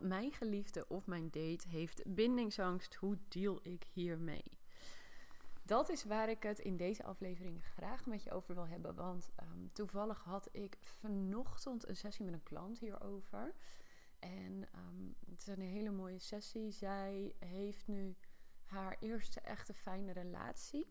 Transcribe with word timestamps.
Mijn 0.00 0.32
geliefde 0.32 0.88
of 0.88 1.06
mijn 1.06 1.30
date 1.30 1.68
heeft 1.68 2.14
bindingsangst. 2.14 2.94
Hoe 2.94 3.18
deal 3.28 3.60
ik 3.62 3.84
hiermee? 3.92 4.58
Dat 5.62 5.88
is 5.88 6.04
waar 6.04 6.28
ik 6.28 6.42
het 6.42 6.58
in 6.58 6.76
deze 6.76 7.04
aflevering 7.04 7.64
graag 7.64 8.06
met 8.06 8.22
je 8.22 8.30
over 8.30 8.54
wil 8.54 8.66
hebben. 8.66 8.94
Want 8.94 9.30
ehm, 9.36 9.66
toevallig 9.72 10.22
had 10.22 10.48
ik 10.52 10.76
vanochtend 10.80 11.88
een 11.88 11.96
sessie 11.96 12.24
met 12.24 12.34
een 12.34 12.42
klant 12.42 12.78
hierover. 12.78 13.54
En 14.18 14.68
ehm, 14.72 15.30
het 15.30 15.40
is 15.40 15.46
een 15.46 15.60
hele 15.60 15.90
mooie 15.90 16.18
sessie. 16.18 16.70
Zij 16.70 17.34
heeft 17.38 17.86
nu 17.86 18.16
haar 18.64 18.96
eerste 19.00 19.40
echte 19.40 19.74
fijne 19.74 20.12
relatie. 20.12 20.86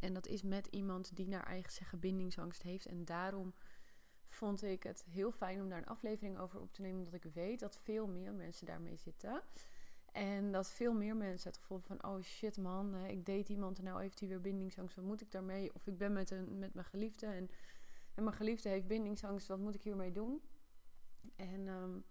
En 0.00 0.14
dat 0.14 0.26
is 0.26 0.42
met 0.42 0.66
iemand 0.66 1.16
die 1.16 1.28
naar 1.28 1.46
eigen 1.46 1.72
zeggen 1.72 1.98
bindingsangst 1.98 2.62
heeft. 2.62 2.86
En 2.86 3.04
daarom 3.04 3.54
vond 4.28 4.62
ik 4.62 4.82
het 4.82 5.04
heel 5.10 5.32
fijn 5.32 5.60
om 5.60 5.68
daar 5.68 5.78
een 5.78 5.86
aflevering 5.86 6.38
over 6.38 6.60
op 6.60 6.72
te 6.72 6.82
nemen. 6.82 6.98
Omdat 6.98 7.14
ik 7.14 7.32
weet 7.34 7.60
dat 7.60 7.78
veel 7.82 8.06
meer 8.06 8.32
mensen 8.32 8.66
daarmee 8.66 8.96
zitten. 8.96 9.42
En 10.12 10.52
dat 10.52 10.70
veel 10.70 10.92
meer 10.92 11.16
mensen 11.16 11.50
het 11.50 11.58
gevoel 11.58 11.78
van: 11.78 12.04
oh 12.04 12.22
shit 12.22 12.56
man, 12.56 12.94
ik 12.94 13.26
date 13.26 13.52
iemand 13.52 13.78
en 13.78 13.84
nou 13.84 14.00
heeft 14.00 14.20
hij 14.20 14.28
weer 14.28 14.40
bindingsangst. 14.40 14.96
Wat 14.96 15.04
moet 15.04 15.20
ik 15.20 15.30
daarmee? 15.30 15.74
Of 15.74 15.86
ik 15.86 15.98
ben 15.98 16.12
met, 16.12 16.30
een, 16.30 16.58
met 16.58 16.74
mijn 16.74 16.86
geliefde 16.86 17.26
en, 17.26 17.50
en 18.14 18.24
mijn 18.24 18.36
geliefde 18.36 18.68
heeft 18.68 18.86
bindingsangst. 18.86 19.48
Wat 19.48 19.58
moet 19.58 19.74
ik 19.74 19.82
hiermee 19.82 20.12
doen? 20.12 20.42
En 21.36 21.66
um, 21.66 22.04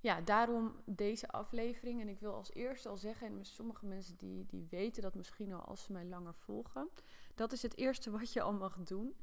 ja, 0.00 0.20
daarom 0.20 0.76
deze 0.84 1.28
aflevering. 1.28 2.00
En 2.00 2.08
ik 2.08 2.20
wil 2.20 2.34
als 2.34 2.52
eerste 2.52 2.88
al 2.88 2.96
zeggen, 2.96 3.26
en 3.26 3.44
sommige 3.44 3.86
mensen 3.86 4.16
die, 4.16 4.46
die 4.46 4.66
weten 4.70 5.02
dat 5.02 5.14
misschien 5.14 5.52
al 5.52 5.64
als 5.64 5.82
ze 5.82 5.92
mij 5.92 6.04
langer 6.04 6.34
volgen. 6.34 6.88
Dat 7.34 7.52
is 7.52 7.62
het 7.62 7.76
eerste 7.76 8.10
wat 8.10 8.32
je 8.32 8.42
al 8.42 8.52
mag 8.52 8.76
doen. 8.82 9.14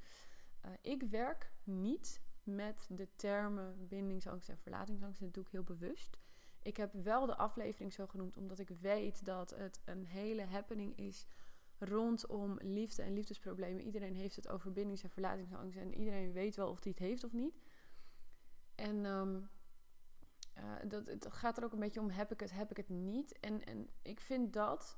Uh, 0.68 0.74
ik 0.82 1.04
werk 1.04 1.52
niet 1.64 2.22
met 2.44 2.88
de 2.90 3.08
termen 3.16 3.88
bindingsangst 3.88 4.50
en 4.50 4.58
verlatingsangst. 4.58 5.20
Dat 5.20 5.34
doe 5.34 5.44
ik 5.44 5.52
heel 5.52 5.64
bewust. 5.64 6.18
Ik 6.62 6.78
heb 6.78 6.94
wel 6.94 7.26
de 7.26 7.38
aflevering 7.38 7.94
zo 7.94 8.08
genoemd 8.08 8.38
omdat 8.38 8.60
ik 8.60 8.70
weet 8.70 9.26
dat 9.26 9.50
het 9.50 9.82
een 9.86 10.06
hele 10.06 10.46
happening 10.46 10.98
is 10.98 11.28
rondom 11.80 12.58
liefde 12.62 13.02
en 13.02 13.14
liefdesproblemen. 13.14 13.84
Iedereen 13.84 14.16
heeft 14.16 14.36
het 14.36 14.48
over 14.48 14.72
bindings- 14.72 15.04
en 15.04 15.10
verlatingsangst 15.10 15.78
en 15.78 15.94
iedereen 15.94 16.32
weet 16.32 16.56
wel 16.56 16.70
of 16.70 16.84
hij 16.84 16.92
het 16.92 17.00
heeft 17.00 17.24
of 17.24 17.34
niet. 17.34 17.60
En 18.76 19.06
um, 19.06 19.50
uh, 20.58 20.74
dat, 20.88 21.06
het 21.06 21.28
gaat 21.30 21.58
er 21.58 21.64
ook 21.64 21.74
een 21.74 21.80
beetje 21.80 22.00
om: 22.00 22.10
heb 22.10 22.32
ik 22.32 22.40
het, 22.40 22.52
heb 22.52 22.72
ik 22.72 22.78
het 22.78 22.90
niet? 22.90 23.40
En, 23.40 23.66
en 23.66 23.90
ik 24.02 24.20
vind 24.20 24.54
dat 24.54 24.98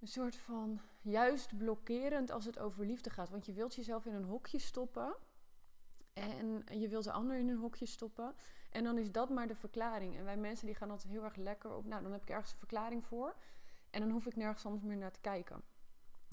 een 0.00 0.08
soort 0.08 0.36
van 0.36 0.80
juist 1.00 1.56
blokkerend 1.56 2.30
als 2.30 2.44
het 2.44 2.58
over 2.58 2.86
liefde 2.86 3.10
gaat. 3.10 3.30
Want 3.30 3.46
je 3.46 3.52
wilt 3.52 3.74
jezelf 3.74 4.06
in 4.06 4.14
een 4.14 4.24
hokje 4.24 4.58
stoppen. 4.58 5.16
En 6.12 6.64
je 6.78 6.88
wilt 6.88 7.04
de 7.04 7.12
ander 7.12 7.38
in 7.38 7.48
een 7.48 7.56
hokje 7.56 7.86
stoppen. 7.86 8.34
En 8.70 8.84
dan 8.84 8.98
is 8.98 9.12
dat 9.12 9.28
maar 9.28 9.46
de 9.46 9.54
verklaring. 9.54 10.16
En 10.16 10.24
wij 10.24 10.36
mensen 10.36 10.66
die 10.66 10.74
gaan 10.74 10.90
altijd 10.90 11.12
heel 11.12 11.24
erg 11.24 11.36
lekker 11.36 11.74
op. 11.74 11.84
Nou, 11.84 12.02
dan 12.02 12.12
heb 12.12 12.22
ik 12.22 12.30
ergens 12.30 12.52
een 12.52 12.58
verklaring 12.58 13.04
voor. 13.04 13.36
En 13.90 14.00
dan 14.00 14.10
hoef 14.10 14.26
ik 14.26 14.36
nergens 14.36 14.66
anders 14.66 14.84
meer 14.84 14.96
naar 14.96 15.12
te 15.12 15.20
kijken. 15.20 15.62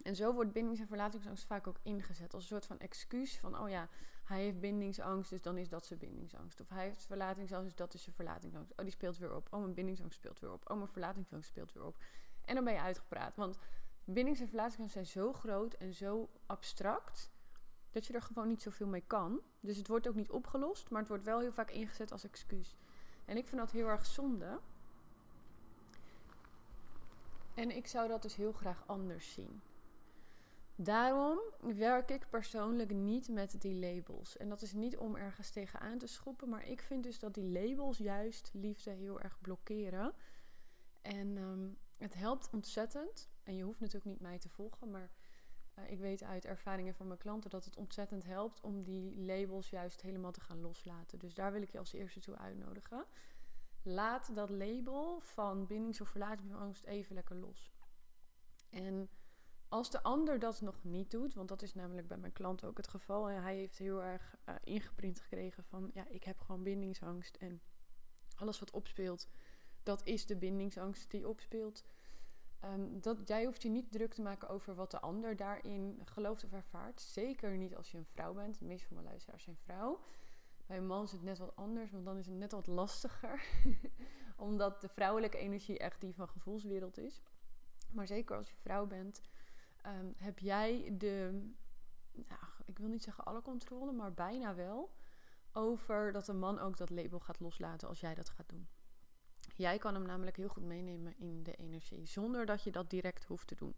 En 0.04 0.16
zo 0.16 0.34
wordt 0.34 0.52
bindings- 0.52 0.80
en 0.80 0.88
verlatingsangst 0.88 1.46
vaak 1.46 1.68
ook 1.68 1.80
ingezet 1.84 2.34
als 2.34 2.44
een 2.44 2.50
soort 2.50 2.66
van 2.66 2.80
excuus 2.80 3.40
van, 3.40 3.60
oh 3.60 3.70
ja, 3.70 3.90
hij 4.24 4.42
heeft 4.42 4.60
bindingsangst, 4.60 5.30
dus 5.30 5.42
dan 5.42 5.58
is 5.58 5.70
dat 5.70 5.86
zijn 5.86 6.00
bindingsangst. 6.00 6.62
Of 6.62 6.70
hij 6.70 6.84
heeft 6.84 7.06
verlatingsangst, 7.06 7.66
dus 7.66 7.76
dat 7.76 7.94
is 7.94 8.04
zijn 8.04 8.16
verlatingsangst. 8.16 8.72
Oh, 8.72 8.78
die 8.78 8.92
speelt 8.92 9.18
weer 9.18 9.36
op. 9.36 9.48
Oh, 9.54 9.60
mijn 9.60 9.74
bindingsangst 9.74 10.18
speelt 10.18 10.40
weer 10.40 10.52
op. 10.52 10.70
Oh, 10.70 10.78
mijn 10.78 10.90
verlatingsangst 10.90 11.50
speelt 11.50 11.74
weer 11.74 11.84
op. 11.84 11.98
En 12.46 12.56
dan 12.56 12.64
ben 12.64 12.74
je 12.74 12.80
uitgepraat. 12.80 13.36
Want 13.36 13.58
bindings- 14.04 14.40
en 14.40 14.48
verlatingsangst 14.48 14.94
zijn 14.94 15.06
zo 15.06 15.34
groot 15.34 15.74
en 15.74 15.94
zo 15.94 16.30
abstract 16.46 17.32
dat 17.92 18.06
je 18.06 18.14
er 18.14 18.22
gewoon 18.22 18.48
niet 18.48 18.62
zoveel 18.62 18.88
mee 18.88 19.04
kan. 19.08 19.42
Dus 19.60 19.78
het 19.78 19.88
wordt 19.88 20.08
ook 20.08 20.16
niet 20.16 20.32
opgelost, 20.32 20.90
maar 20.90 21.00
het 21.00 21.10
wordt 21.10 21.24
wel 21.24 21.40
heel 21.40 21.52
vaak 21.52 21.72
ingezet 21.72 22.12
als 22.12 22.24
excuus. 22.24 22.76
En 23.26 23.38
ik 23.38 23.48
vind 23.48 23.62
dat 23.62 23.72
heel 23.72 23.88
erg 23.88 24.06
zonde. 24.06 24.60
En 27.54 27.76
ik 27.76 27.88
zou 27.88 28.08
dat 28.08 28.22
dus 28.22 28.36
heel 28.36 28.52
graag 28.52 28.84
anders 28.86 29.34
zien. 29.34 29.62
Daarom 30.76 31.40
werk 31.60 32.10
ik 32.10 32.30
persoonlijk 32.30 32.94
niet 32.94 33.30
met 33.30 33.62
die 33.62 33.74
labels. 33.76 34.38
En 34.38 34.50
dat 34.50 34.62
is 34.62 34.74
niet 34.74 34.98
om 34.98 35.16
ergens 35.16 35.50
tegenaan 35.50 35.98
te 35.98 36.08
schoppen, 36.08 36.50
maar 36.50 36.68
ik 36.68 36.82
vind 36.82 37.04
dus 37.04 37.20
dat 37.20 37.34
die 37.34 37.52
labels 37.52 37.98
juist 37.98 38.50
liefde 38.54 38.92
heel 38.92 39.22
erg 39.22 39.42
blokkeren. 39.42 40.14
En 41.02 41.38
ehm, 41.38 41.68
het 41.98 42.14
helpt 42.14 42.50
ontzettend. 42.52 43.30
En 43.44 43.56
je 43.56 43.64
hoeft 43.64 43.80
natuurlijk 43.80 44.06
niet 44.12 44.20
mij 44.20 44.40
te 44.40 44.50
volgen, 44.50 44.90
maar 44.90 45.12
uh, 45.80 45.92
ik 45.92 46.00
weet 46.00 46.24
uit 46.24 46.46
ervaringen 46.46 46.96
van 46.96 47.08
mijn 47.08 47.20
klanten 47.20 47.50
dat 47.50 47.66
het 47.66 47.78
ontzettend 47.78 48.24
helpt 48.24 48.62
om 48.62 48.84
die 48.84 49.20
labels 49.20 49.70
juist 49.70 50.02
helemaal 50.02 50.32
te 50.32 50.42
gaan 50.42 50.62
loslaten. 50.62 51.20
Dus 51.20 51.34
daar 51.34 51.52
wil 51.52 51.62
ik 51.62 51.70
je 51.70 51.80
als 51.80 51.94
eerste 51.94 52.20
toe 52.20 52.38
uitnodigen. 52.38 53.06
Laat 53.82 54.36
dat 54.36 54.50
label 54.50 55.20
van 55.20 55.68
bindings- 55.68 56.02
of 56.02 56.10
verlatingsangst 56.10 56.84
even 56.84 57.16
lekker 57.16 57.36
los. 57.36 57.74
En 58.70 59.10
als 59.70 59.92
de 59.92 60.04
ander 60.04 60.40
dat 60.40 60.62
nog 60.62 60.84
niet 60.84 61.12
doet, 61.12 61.34
want 61.34 61.48
dat 61.48 61.62
is 61.62 61.74
namelijk 61.74 62.08
bij 62.08 62.18
mijn 62.18 62.34
klant 62.34 62.64
ook 62.64 62.78
het 62.78 62.88
geval. 62.88 63.30
En 63.30 63.42
hij 63.42 63.56
heeft 63.56 63.78
heel 63.78 64.04
erg 64.04 64.36
uh, 64.50 64.56
ingeprint 64.64 65.20
gekregen 65.20 65.64
van 65.64 65.92
ja, 65.94 66.08
ik 66.08 66.24
heb 66.24 66.40
gewoon 66.40 66.64
bindingsangst. 66.64 67.36
En 67.36 67.62
alles 68.36 68.60
wat 68.60 68.72
opspeelt, 68.72 69.30
dat 69.86 70.06
is 70.06 70.26
de 70.26 70.36
bindingsangst 70.36 71.12
die 71.12 71.28
opspeelt. 71.28 71.84
Um, 72.64 73.02
dat, 73.02 73.28
jij 73.28 73.46
hoeft 73.46 73.62
je 73.62 73.70
niet 73.70 73.92
druk 73.92 74.14
te 74.14 74.22
maken 74.22 74.50
over 74.50 74.76
wat 74.76 74.92
de 74.92 75.00
ander 75.00 75.36
daarin 75.36 76.02
gelooft 76.06 76.44
of 76.44 76.52
ervaart. 76.52 77.02
Zeker 77.02 77.58
niet 77.58 77.76
als 77.76 77.92
je 77.92 77.98
een 77.98 78.06
vrouw 78.06 78.34
bent. 78.34 78.60
De 78.60 78.66
meeste 78.66 78.88
van 78.88 78.96
mijn 78.96 79.08
luisteraars 79.08 79.44
zijn 79.44 79.58
vrouw. 79.58 80.00
Bij 80.66 80.78
een 80.78 80.88
man 80.88 81.04
is 81.04 81.12
het 81.12 81.24
net 81.24 81.38
wat 81.38 81.56
anders, 81.56 81.92
want 81.92 82.06
dan 82.06 82.18
is 82.18 82.26
het 82.26 82.36
net 82.36 82.52
wat 82.52 82.68
lastiger. 82.68 83.44
Omdat 84.38 84.82
de 84.82 84.90
vrouwelijke 84.90 85.38
energie 85.38 85.80
echt 85.80 86.02
die 86.02 86.16
van 86.16 86.28
gevoelswereld 86.28 86.98
is. 86.98 87.22
Maar 87.92 88.08
zeker 88.08 88.36
als 88.36 88.50
je 88.50 88.56
vrouw 88.56 88.86
bent, 88.86 89.22
um, 89.86 90.14
heb 90.18 90.40
jij 90.40 90.94
de, 90.98 91.44
nou, 92.12 92.42
ik 92.66 92.78
wil 92.78 92.88
niet 92.88 93.04
zeggen 93.04 93.26
alle 93.26 93.42
controle, 93.42 93.92
maar 93.92 94.14
bijna 94.14 94.56
wel, 94.56 94.94
over 95.52 96.12
dat 96.12 96.28
een 96.28 96.40
man 96.40 96.60
ook 96.60 96.78
dat 96.78 96.90
label 96.90 97.20
gaat 97.20 97.40
loslaten 97.40 97.88
als 97.88 98.00
jij 98.00 98.16
dat 98.16 98.30
gaat 98.30 98.50
doen. 98.50 98.68
Jij 99.56 99.78
kan 99.78 99.94
hem 99.94 100.06
namelijk 100.06 100.38
heel 100.38 100.48
goed 100.48 100.64
meenemen 100.64 101.18
in 101.18 101.44
de 101.44 101.56
energie, 101.56 102.06
zonder 102.06 102.46
dat 102.46 102.64
je 102.64 102.72
dat 102.72 102.90
direct 102.90 103.26
hoeft 103.26 103.48
te 103.48 103.56
doen. 103.56 103.76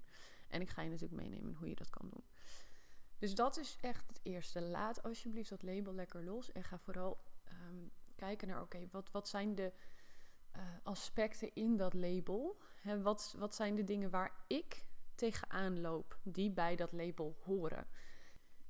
En 0.48 0.62
ik 0.62 0.70
ga 0.70 0.82
je 0.82 0.90
natuurlijk 0.90 1.22
meenemen 1.22 1.56
hoe 1.56 1.70
je 1.70 1.76
dat 1.76 1.90
kan 1.90 2.10
doen. 2.10 2.24
Dus 3.18 3.36
dat 3.36 3.58
is 3.58 3.78
echt 3.82 4.08
het 4.08 4.20
eerste. 4.24 4.62
Laat 4.62 5.04
alsjeblieft 5.04 5.50
dat 5.50 5.64
label 5.64 5.94
lekker 5.94 6.24
los 6.24 6.52
en 6.52 6.64
ga 6.64 6.78
vooral 6.78 7.18
um, 7.52 7.92
kijken 8.16 8.48
naar, 8.48 8.62
oké, 8.62 8.88
wat, 8.92 9.12
wat 9.12 9.28
zijn 9.28 9.56
de 9.56 9.74
uh, 10.56 10.62
aspecten 10.84 11.54
in 11.54 11.78
dat 11.78 11.94
label? 11.94 12.58
He, 12.76 13.02
wat, 13.02 13.36
wat 13.38 13.56
zijn 13.56 13.76
de 13.76 13.84
dingen 13.84 14.10
waar 14.10 14.32
ik 14.48 14.86
tegenaan 15.16 15.82
loop 15.82 16.20
die 16.24 16.52
bij 16.52 16.76
dat 16.76 16.92
label 16.92 17.38
horen. 17.44 17.88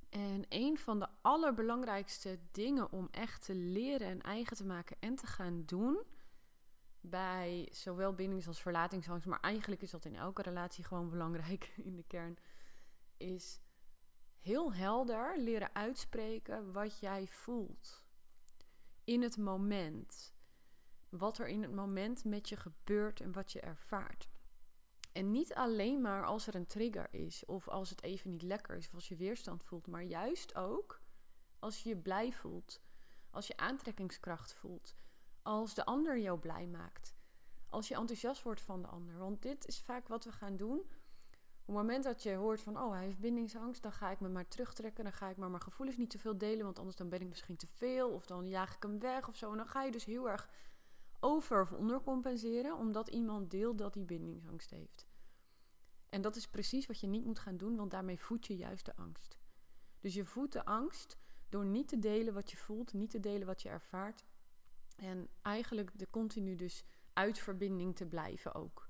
En 0.08 0.44
een 0.48 0.78
van 0.78 0.98
de 0.98 1.08
allerbelangrijkste 1.22 2.38
dingen 2.50 2.92
om 2.92 3.08
echt 3.10 3.44
te 3.44 3.54
leren 3.54 4.08
en 4.08 4.22
eigen 4.22 4.56
te 4.56 4.66
maken 4.66 4.96
en 5.00 5.14
te 5.14 5.26
gaan 5.26 5.62
doen 5.66 6.02
bij 7.08 7.68
zowel 7.72 8.14
bindings- 8.14 8.46
als 8.46 8.60
verlatingsangst, 8.60 9.26
maar 9.26 9.40
eigenlijk 9.40 9.82
is 9.82 9.90
dat 9.90 10.04
in 10.04 10.16
elke 10.16 10.42
relatie 10.42 10.84
gewoon 10.84 11.10
belangrijk 11.10 11.72
in 11.88 11.96
de 11.96 12.04
kern, 12.06 12.38
is 13.16 13.60
heel 14.38 14.72
helder 14.72 15.38
leren 15.38 15.74
uitspreken 15.74 16.72
wat 16.72 16.98
jij 16.98 17.26
voelt 17.26 18.04
in 19.04 19.22
het 19.22 19.36
moment. 19.36 20.36
Wat 21.08 21.38
er 21.38 21.48
in 21.48 21.62
het 21.62 21.72
moment 21.72 22.24
met 22.24 22.48
je 22.48 22.56
gebeurt 22.56 23.20
en 23.20 23.32
wat 23.32 23.52
je 23.52 23.60
ervaart. 23.60 24.28
En 25.12 25.30
niet 25.30 25.54
alleen 25.54 26.00
maar 26.00 26.24
als 26.24 26.46
er 26.46 26.54
een 26.54 26.66
trigger 26.66 27.14
is, 27.14 27.44
of 27.44 27.68
als 27.68 27.90
het 27.90 28.02
even 28.02 28.30
niet 28.30 28.42
lekker 28.42 28.76
is, 28.76 28.86
of 28.86 28.94
als 28.94 29.08
je 29.08 29.16
weerstand 29.16 29.64
voelt, 29.64 29.86
maar 29.86 30.02
juist 30.02 30.54
ook 30.54 31.02
als 31.58 31.82
je 31.82 31.88
je 31.88 31.96
blij 31.96 32.32
voelt, 32.32 32.80
als 33.30 33.46
je 33.46 33.56
aantrekkingskracht 33.56 34.52
voelt, 34.52 34.96
als 35.48 35.74
de 35.74 35.84
ander 35.84 36.18
jou 36.18 36.38
blij 36.38 36.66
maakt, 36.66 37.14
als 37.68 37.88
je 37.88 37.94
enthousiast 37.94 38.42
wordt 38.42 38.60
van 38.60 38.82
de 38.82 38.88
ander. 38.88 39.18
Want 39.18 39.42
dit 39.42 39.66
is 39.66 39.80
vaak 39.80 40.08
wat 40.08 40.24
we 40.24 40.32
gaan 40.32 40.56
doen. 40.56 40.78
Op 40.78 41.66
het 41.66 41.76
moment 41.76 42.04
dat 42.04 42.22
je 42.22 42.34
hoort 42.34 42.60
van, 42.60 42.78
oh, 42.80 42.92
hij 42.92 43.04
heeft 43.04 43.18
bindingsangst, 43.18 43.82
dan 43.82 43.92
ga 43.92 44.10
ik 44.10 44.20
me 44.20 44.28
maar 44.28 44.48
terugtrekken, 44.48 45.04
dan 45.04 45.12
ga 45.12 45.28
ik 45.28 45.36
maar 45.36 45.50
mijn 45.50 45.62
gevoelens 45.62 45.98
niet 45.98 46.10
te 46.10 46.18
veel 46.18 46.38
delen, 46.38 46.64
want 46.64 46.78
anders 46.78 46.96
dan 46.96 47.08
ben 47.08 47.20
ik 47.20 47.28
misschien 47.28 47.56
te 47.56 47.66
veel, 47.66 48.10
of 48.10 48.26
dan 48.26 48.48
jaag 48.48 48.74
ik 48.74 48.82
hem 48.82 48.98
weg 48.98 49.28
of 49.28 49.36
zo. 49.36 49.50
En 49.50 49.56
dan 49.56 49.66
ga 49.66 49.82
je 49.82 49.90
dus 49.90 50.04
heel 50.04 50.28
erg 50.30 50.50
over- 51.20 51.60
of 51.60 51.72
ondercompenseren, 51.72 52.76
omdat 52.76 53.08
iemand 53.08 53.50
deelt 53.50 53.78
dat 53.78 53.94
hij 53.94 54.04
bindingsangst 54.04 54.70
heeft. 54.70 55.06
En 56.08 56.20
dat 56.20 56.36
is 56.36 56.48
precies 56.48 56.86
wat 56.86 57.00
je 57.00 57.06
niet 57.06 57.24
moet 57.24 57.38
gaan 57.38 57.56
doen, 57.56 57.76
want 57.76 57.90
daarmee 57.90 58.20
voed 58.20 58.46
je 58.46 58.56
juist 58.56 58.84
de 58.84 58.96
angst. 58.96 59.38
Dus 60.00 60.14
je 60.14 60.24
voedt 60.24 60.52
de 60.52 60.64
angst 60.64 61.18
door 61.48 61.64
niet 61.64 61.88
te 61.88 61.98
delen 61.98 62.34
wat 62.34 62.50
je 62.50 62.56
voelt, 62.56 62.92
niet 62.92 63.10
te 63.10 63.20
delen 63.20 63.46
wat 63.46 63.62
je 63.62 63.68
ervaart. 63.68 64.24
En 64.98 65.28
eigenlijk 65.42 65.90
de 65.98 66.10
continu 66.10 66.54
dus 66.54 66.84
uit 67.12 67.38
verbinding 67.38 67.96
te 67.96 68.06
blijven 68.06 68.54
ook. 68.54 68.88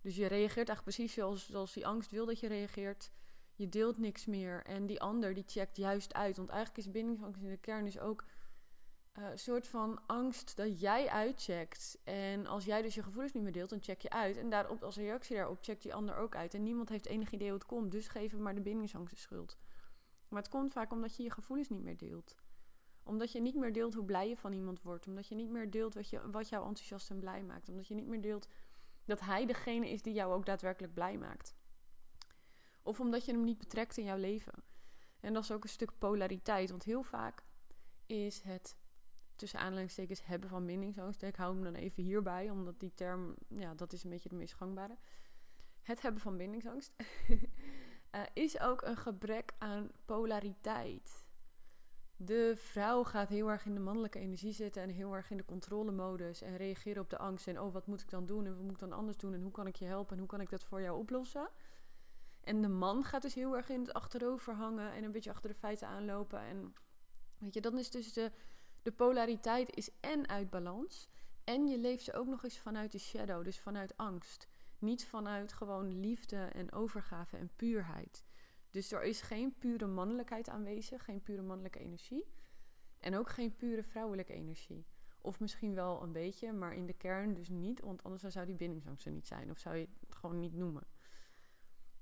Dus 0.00 0.16
je 0.16 0.26
reageert 0.26 0.68
eigenlijk 0.68 0.82
precies 0.82 1.12
zoals, 1.12 1.72
die 1.72 1.86
angst 1.86 2.10
wil 2.10 2.26
dat 2.26 2.40
je 2.40 2.48
reageert. 2.48 3.10
Je 3.54 3.68
deelt 3.68 3.98
niks 3.98 4.26
meer. 4.26 4.64
En 4.64 4.86
die 4.86 5.00
ander 5.00 5.34
die 5.34 5.44
checkt 5.46 5.76
juist 5.76 6.14
uit. 6.14 6.36
Want 6.36 6.48
eigenlijk 6.48 6.86
is 6.86 6.92
bindingsangst 6.92 7.42
in 7.42 7.48
de 7.48 7.56
kern 7.56 7.84
dus 7.84 7.98
ook 7.98 8.24
uh, 9.18 9.28
soort 9.34 9.68
van 9.68 10.00
angst 10.06 10.56
dat 10.56 10.80
jij 10.80 11.08
uitcheckt. 11.08 11.98
En 12.04 12.46
als 12.46 12.64
jij 12.64 12.82
dus 12.82 12.94
je 12.94 13.02
gevoelens 13.02 13.32
niet 13.32 13.42
meer 13.42 13.52
deelt, 13.52 13.70
dan 13.70 13.82
check 13.82 14.00
je 14.00 14.10
uit. 14.10 14.36
En 14.36 14.50
daarop, 14.50 14.82
als 14.82 14.96
reactie 14.96 15.36
daarop 15.36 15.58
checkt 15.60 15.82
die 15.82 15.94
ander 15.94 16.16
ook 16.16 16.36
uit. 16.36 16.54
En 16.54 16.62
niemand 16.62 16.88
heeft 16.88 17.06
enig 17.06 17.30
idee 17.30 17.48
hoe 17.48 17.58
het 17.58 17.66
komt. 17.66 17.92
Dus 17.92 18.08
geef 18.08 18.30
hem 18.30 18.42
maar 18.42 18.54
de 18.54 18.60
bindingsangst 18.60 19.14
de 19.14 19.20
schuld. 19.20 19.58
Maar 20.28 20.42
het 20.42 20.50
komt 20.50 20.72
vaak 20.72 20.92
omdat 20.92 21.16
je 21.16 21.22
je 21.22 21.30
gevoelens 21.30 21.68
niet 21.68 21.82
meer 21.82 21.96
deelt. 21.96 22.36
Omdat 23.08 23.32
je 23.32 23.40
niet 23.40 23.54
meer 23.54 23.72
deelt 23.72 23.94
hoe 23.94 24.04
blij 24.04 24.28
je 24.28 24.36
van 24.36 24.52
iemand 24.52 24.82
wordt. 24.82 25.06
Omdat 25.06 25.28
je 25.28 25.34
niet 25.34 25.50
meer 25.50 25.70
deelt 25.70 25.94
wat, 25.94 26.10
je, 26.10 26.30
wat 26.30 26.48
jou 26.48 26.66
enthousiast 26.66 27.10
en 27.10 27.18
blij 27.18 27.42
maakt. 27.42 27.68
Omdat 27.68 27.86
je 27.86 27.94
niet 27.94 28.06
meer 28.06 28.20
deelt 28.20 28.48
dat 29.04 29.20
hij 29.20 29.46
degene 29.46 29.90
is 29.90 30.02
die 30.02 30.12
jou 30.12 30.32
ook 30.32 30.46
daadwerkelijk 30.46 30.94
blij 30.94 31.18
maakt. 31.18 31.54
Of 32.82 33.00
omdat 33.00 33.24
je 33.24 33.32
hem 33.32 33.44
niet 33.44 33.58
betrekt 33.58 33.96
in 33.96 34.04
jouw 34.04 34.16
leven. 34.16 34.52
En 35.20 35.32
dat 35.32 35.42
is 35.42 35.52
ook 35.52 35.62
een 35.62 35.68
stuk 35.68 35.98
polariteit. 35.98 36.70
Want 36.70 36.84
heel 36.84 37.02
vaak 37.02 37.44
is 38.06 38.40
het 38.40 38.76
tussen 39.36 39.58
aanleidingstekens 39.58 40.26
hebben 40.26 40.48
van 40.48 40.66
bindingsangst. 40.66 41.22
Ik 41.22 41.36
hou 41.36 41.54
hem 41.54 41.64
dan 41.64 41.74
even 41.74 42.02
hierbij, 42.02 42.50
omdat 42.50 42.80
die 42.80 42.94
term, 42.94 43.34
ja, 43.48 43.74
dat 43.74 43.92
is 43.92 44.04
een 44.04 44.10
beetje 44.10 44.28
de 44.28 44.34
meest 44.34 44.54
gangbare. 44.54 44.96
Het 45.82 46.02
hebben 46.02 46.20
van 46.20 46.36
bindingsangst 46.36 46.92
uh, 48.14 48.22
is 48.44 48.60
ook 48.60 48.82
een 48.82 48.96
gebrek 48.96 49.52
aan 49.58 49.90
polariteit. 50.04 51.26
De 52.20 52.52
vrouw 52.56 53.04
gaat 53.04 53.28
heel 53.28 53.50
erg 53.50 53.64
in 53.64 53.74
de 53.74 53.80
mannelijke 53.80 54.18
energie 54.18 54.52
zitten 54.52 54.82
en 54.82 54.88
heel 54.88 55.14
erg 55.14 55.30
in 55.30 55.36
de 55.36 55.44
controlemodus 55.44 56.42
en 56.42 56.56
reageren 56.56 57.02
op 57.02 57.10
de 57.10 57.18
angst. 57.18 57.46
En 57.46 57.60
oh, 57.60 57.72
wat 57.72 57.86
moet 57.86 58.00
ik 58.00 58.10
dan 58.10 58.26
doen 58.26 58.46
en 58.46 58.54
wat 58.54 58.62
moet 58.62 58.72
ik 58.72 58.78
dan 58.78 58.92
anders 58.92 59.16
doen 59.16 59.34
en 59.34 59.40
hoe 59.40 59.50
kan 59.50 59.66
ik 59.66 59.76
je 59.76 59.84
helpen 59.84 60.12
en 60.12 60.18
hoe 60.18 60.28
kan 60.28 60.40
ik 60.40 60.50
dat 60.50 60.64
voor 60.64 60.80
jou 60.80 60.98
oplossen? 60.98 61.48
En 62.40 62.62
de 62.62 62.68
man 62.68 63.04
gaat 63.04 63.22
dus 63.22 63.34
heel 63.34 63.56
erg 63.56 63.68
in 63.68 63.80
het 63.80 63.92
achterover 63.92 64.54
hangen 64.54 64.92
en 64.92 65.04
een 65.04 65.12
beetje 65.12 65.30
achter 65.30 65.50
de 65.50 65.56
feiten 65.56 65.88
aanlopen. 65.88 66.40
En 66.40 66.74
weet 67.38 67.54
je, 67.54 67.60
dan 67.60 67.78
is 67.78 67.90
dus 67.90 68.12
de, 68.12 68.32
de 68.82 68.92
polariteit 68.92 69.76
is 69.76 69.90
en 70.00 70.28
uit 70.28 70.50
balans. 70.50 71.08
En 71.44 71.66
je 71.66 71.78
leeft 71.78 72.04
ze 72.04 72.12
ook 72.12 72.26
nog 72.26 72.44
eens 72.44 72.58
vanuit 72.58 72.92
de 72.92 72.98
shadow, 72.98 73.44
dus 73.44 73.58
vanuit 73.58 73.96
angst. 73.96 74.48
Niet 74.78 75.06
vanuit 75.06 75.52
gewoon 75.52 76.00
liefde 76.00 76.36
en 76.36 76.72
overgave 76.72 77.36
en 77.36 77.50
puurheid. 77.56 78.24
Dus 78.70 78.92
er 78.92 79.02
is 79.02 79.20
geen 79.20 79.54
pure 79.58 79.86
mannelijkheid 79.86 80.48
aanwezig, 80.48 81.04
geen 81.04 81.22
pure 81.22 81.42
mannelijke 81.42 81.78
energie. 81.78 82.24
En 82.98 83.16
ook 83.16 83.30
geen 83.30 83.56
pure 83.56 83.82
vrouwelijke 83.82 84.32
energie. 84.32 84.86
Of 85.20 85.40
misschien 85.40 85.74
wel 85.74 86.02
een 86.02 86.12
beetje, 86.12 86.52
maar 86.52 86.74
in 86.74 86.86
de 86.86 86.92
kern 86.92 87.34
dus 87.34 87.48
niet, 87.48 87.80
want 87.80 88.02
anders 88.02 88.22
zou 88.22 88.46
die 88.46 88.54
bindingsangst 88.54 89.06
er 89.06 89.12
niet 89.12 89.26
zijn. 89.26 89.50
Of 89.50 89.58
zou 89.58 89.76
je 89.76 89.88
het 90.00 90.14
gewoon 90.14 90.38
niet 90.38 90.54
noemen. 90.54 90.86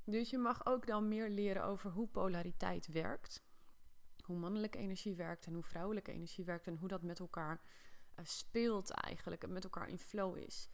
Dus 0.04 0.30
je 0.30 0.38
mag 0.38 0.66
ook 0.66 0.86
dan 0.86 1.08
meer 1.08 1.30
leren 1.30 1.64
over 1.64 1.90
hoe 1.90 2.08
polariteit 2.08 2.86
werkt. 2.86 3.44
Hoe 4.24 4.38
mannelijke 4.38 4.78
energie 4.78 5.14
werkt 5.14 5.46
en 5.46 5.54
hoe 5.54 5.62
vrouwelijke 5.62 6.12
energie 6.12 6.44
werkt. 6.44 6.66
En 6.66 6.76
hoe 6.76 6.88
dat 6.88 7.02
met 7.02 7.20
elkaar 7.20 7.60
uh, 8.18 8.24
speelt 8.24 8.90
eigenlijk. 8.90 9.42
En 9.42 9.52
met 9.52 9.64
elkaar 9.64 9.88
in 9.88 9.98
flow 9.98 10.36
is. 10.36 10.68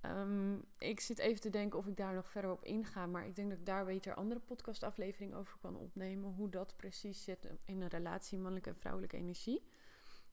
Ehm, 0.00 0.58
ik 0.78 1.00
zit 1.00 1.18
even 1.18 1.40
te 1.40 1.50
denken 1.50 1.78
of 1.78 1.86
ik 1.86 1.96
daar 1.96 2.14
nog 2.14 2.30
verder 2.30 2.50
op 2.50 2.64
inga. 2.64 3.06
Maar 3.06 3.26
ik 3.26 3.36
denk 3.36 3.50
dat 3.50 3.58
ik 3.58 3.66
daar 3.66 3.84
beter 3.84 4.14
andere 4.14 4.40
podcastaflevering 4.40 5.34
over 5.34 5.58
kan 5.60 5.76
opnemen. 5.76 6.32
Hoe 6.32 6.48
dat 6.48 6.76
precies 6.76 7.24
zit 7.24 7.48
in 7.64 7.80
een 7.80 7.88
relatie 7.88 8.38
mannelijke 8.38 8.70
en 8.70 8.76
vrouwelijke 8.76 9.16
energie. 9.16 9.62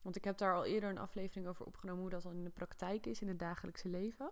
Want 0.02 0.16
ik 0.16 0.24
heb 0.24 0.38
daar 0.38 0.54
al 0.54 0.64
eerder 0.64 0.90
een 0.90 0.98
aflevering 0.98 1.46
over 1.46 1.66
opgenomen. 1.66 2.00
Hoe 2.00 2.10
dat 2.10 2.22
dan 2.22 2.36
in 2.36 2.44
de 2.44 2.50
praktijk 2.50 3.06
is, 3.06 3.20
in 3.20 3.28
het 3.28 3.38
dagelijkse 3.38 3.88
leven. 3.88 4.30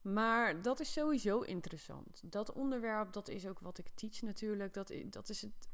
Maar 0.00 0.62
dat 0.62 0.80
is 0.80 0.92
sowieso 0.92 1.40
interessant. 1.40 2.32
Dat 2.32 2.52
onderwerp, 2.52 3.12
dat 3.12 3.28
is 3.28 3.46
ook 3.46 3.58
wat 3.58 3.78
ik 3.78 3.88
teach 3.88 4.22
natuurlijk. 4.22 4.74
Dat, 4.74 4.92
dat 5.04 5.28
is 5.28 5.42
het, 5.42 5.68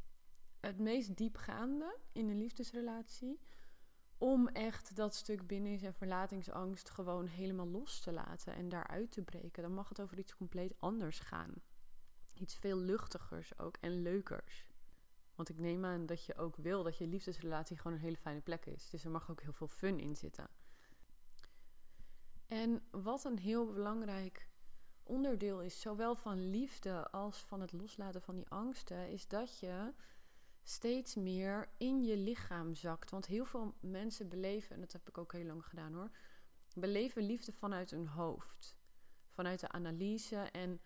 het 0.60 0.78
meest 0.78 1.16
diepgaande 1.16 1.96
in 2.12 2.28
een 2.28 2.38
liefdesrelatie. 2.38 3.40
Om 4.22 4.48
echt 4.48 4.96
dat 4.96 5.14
stuk 5.14 5.46
bindings- 5.46 5.82
en 5.82 5.94
verlatingsangst 5.94 6.90
gewoon 6.90 7.26
helemaal 7.26 7.68
los 7.68 8.00
te 8.00 8.12
laten 8.12 8.54
en 8.54 8.68
daaruit 8.68 9.12
te 9.12 9.22
breken. 9.22 9.62
Dan 9.62 9.74
mag 9.74 9.88
het 9.88 10.00
over 10.00 10.18
iets 10.18 10.36
compleet 10.36 10.74
anders 10.78 11.18
gaan. 11.18 11.54
Iets 12.34 12.54
veel 12.54 12.76
luchtigers 12.76 13.58
ook 13.58 13.76
en 13.80 14.02
leukers. 14.02 14.66
Want 15.34 15.48
ik 15.48 15.58
neem 15.58 15.84
aan 15.84 16.06
dat 16.06 16.24
je 16.24 16.36
ook 16.36 16.56
wil 16.56 16.82
dat 16.82 16.98
je 16.98 17.06
liefdesrelatie 17.06 17.76
gewoon 17.76 17.92
een 17.92 18.02
hele 18.02 18.16
fijne 18.16 18.40
plek 18.40 18.66
is. 18.66 18.90
Dus 18.90 19.04
er 19.04 19.10
mag 19.10 19.30
ook 19.30 19.42
heel 19.42 19.52
veel 19.52 19.68
fun 19.68 19.98
in 19.98 20.16
zitten. 20.16 20.48
En 22.46 22.82
wat 22.90 23.24
een 23.24 23.38
heel 23.38 23.72
belangrijk 23.72 24.48
onderdeel 25.02 25.62
is, 25.62 25.80
zowel 25.80 26.14
van 26.14 26.50
liefde 26.50 27.10
als 27.10 27.38
van 27.38 27.60
het 27.60 27.72
loslaten 27.72 28.22
van 28.22 28.34
die 28.34 28.48
angsten, 28.48 29.10
is 29.10 29.28
dat 29.28 29.58
je 29.58 29.92
steeds 30.62 31.14
meer 31.14 31.68
in 31.76 32.04
je 32.04 32.16
lichaam 32.16 32.74
zakt. 32.74 33.10
Want 33.10 33.26
heel 33.26 33.44
veel 33.44 33.74
mensen 33.80 34.28
beleven, 34.28 34.74
en 34.74 34.80
dat 34.80 34.92
heb 34.92 35.08
ik 35.08 35.18
ook 35.18 35.32
heel 35.32 35.44
lang 35.44 35.64
gedaan 35.64 35.94
hoor, 35.94 36.10
beleven 36.74 37.22
liefde 37.22 37.52
vanuit 37.52 37.90
hun 37.90 38.06
hoofd. 38.06 38.76
Vanuit 39.28 39.60
de 39.60 39.68
analyse 39.68 40.36
en 40.36 40.80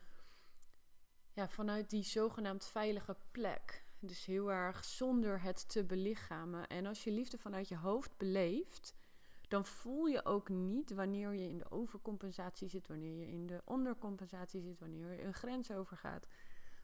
ja, 1.32 1.48
vanuit 1.48 1.90
die 1.90 2.04
zogenaamd 2.04 2.66
veilige 2.66 3.16
plek. 3.30 3.84
Dus 3.98 4.24
heel 4.24 4.52
erg 4.52 4.84
zonder 4.84 5.42
het 5.42 5.68
te 5.68 5.84
belichamen. 5.84 6.66
En 6.66 6.86
als 6.86 7.04
je 7.04 7.10
liefde 7.10 7.38
vanuit 7.38 7.68
je 7.68 7.76
hoofd 7.76 8.16
beleeft, 8.16 8.94
dan 9.48 9.64
voel 9.64 10.06
je 10.06 10.24
ook 10.24 10.48
niet 10.48 10.90
wanneer 10.90 11.32
je 11.34 11.48
in 11.48 11.58
de 11.58 11.70
overcompensatie 11.70 12.68
zit, 12.68 12.86
wanneer 12.86 13.14
je 13.14 13.28
in 13.28 13.46
de 13.46 13.62
ondercompensatie 13.64 14.62
zit, 14.62 14.78
wanneer 14.78 15.12
je 15.12 15.22
een 15.22 15.34
grens 15.34 15.70
overgaat. 15.70 16.26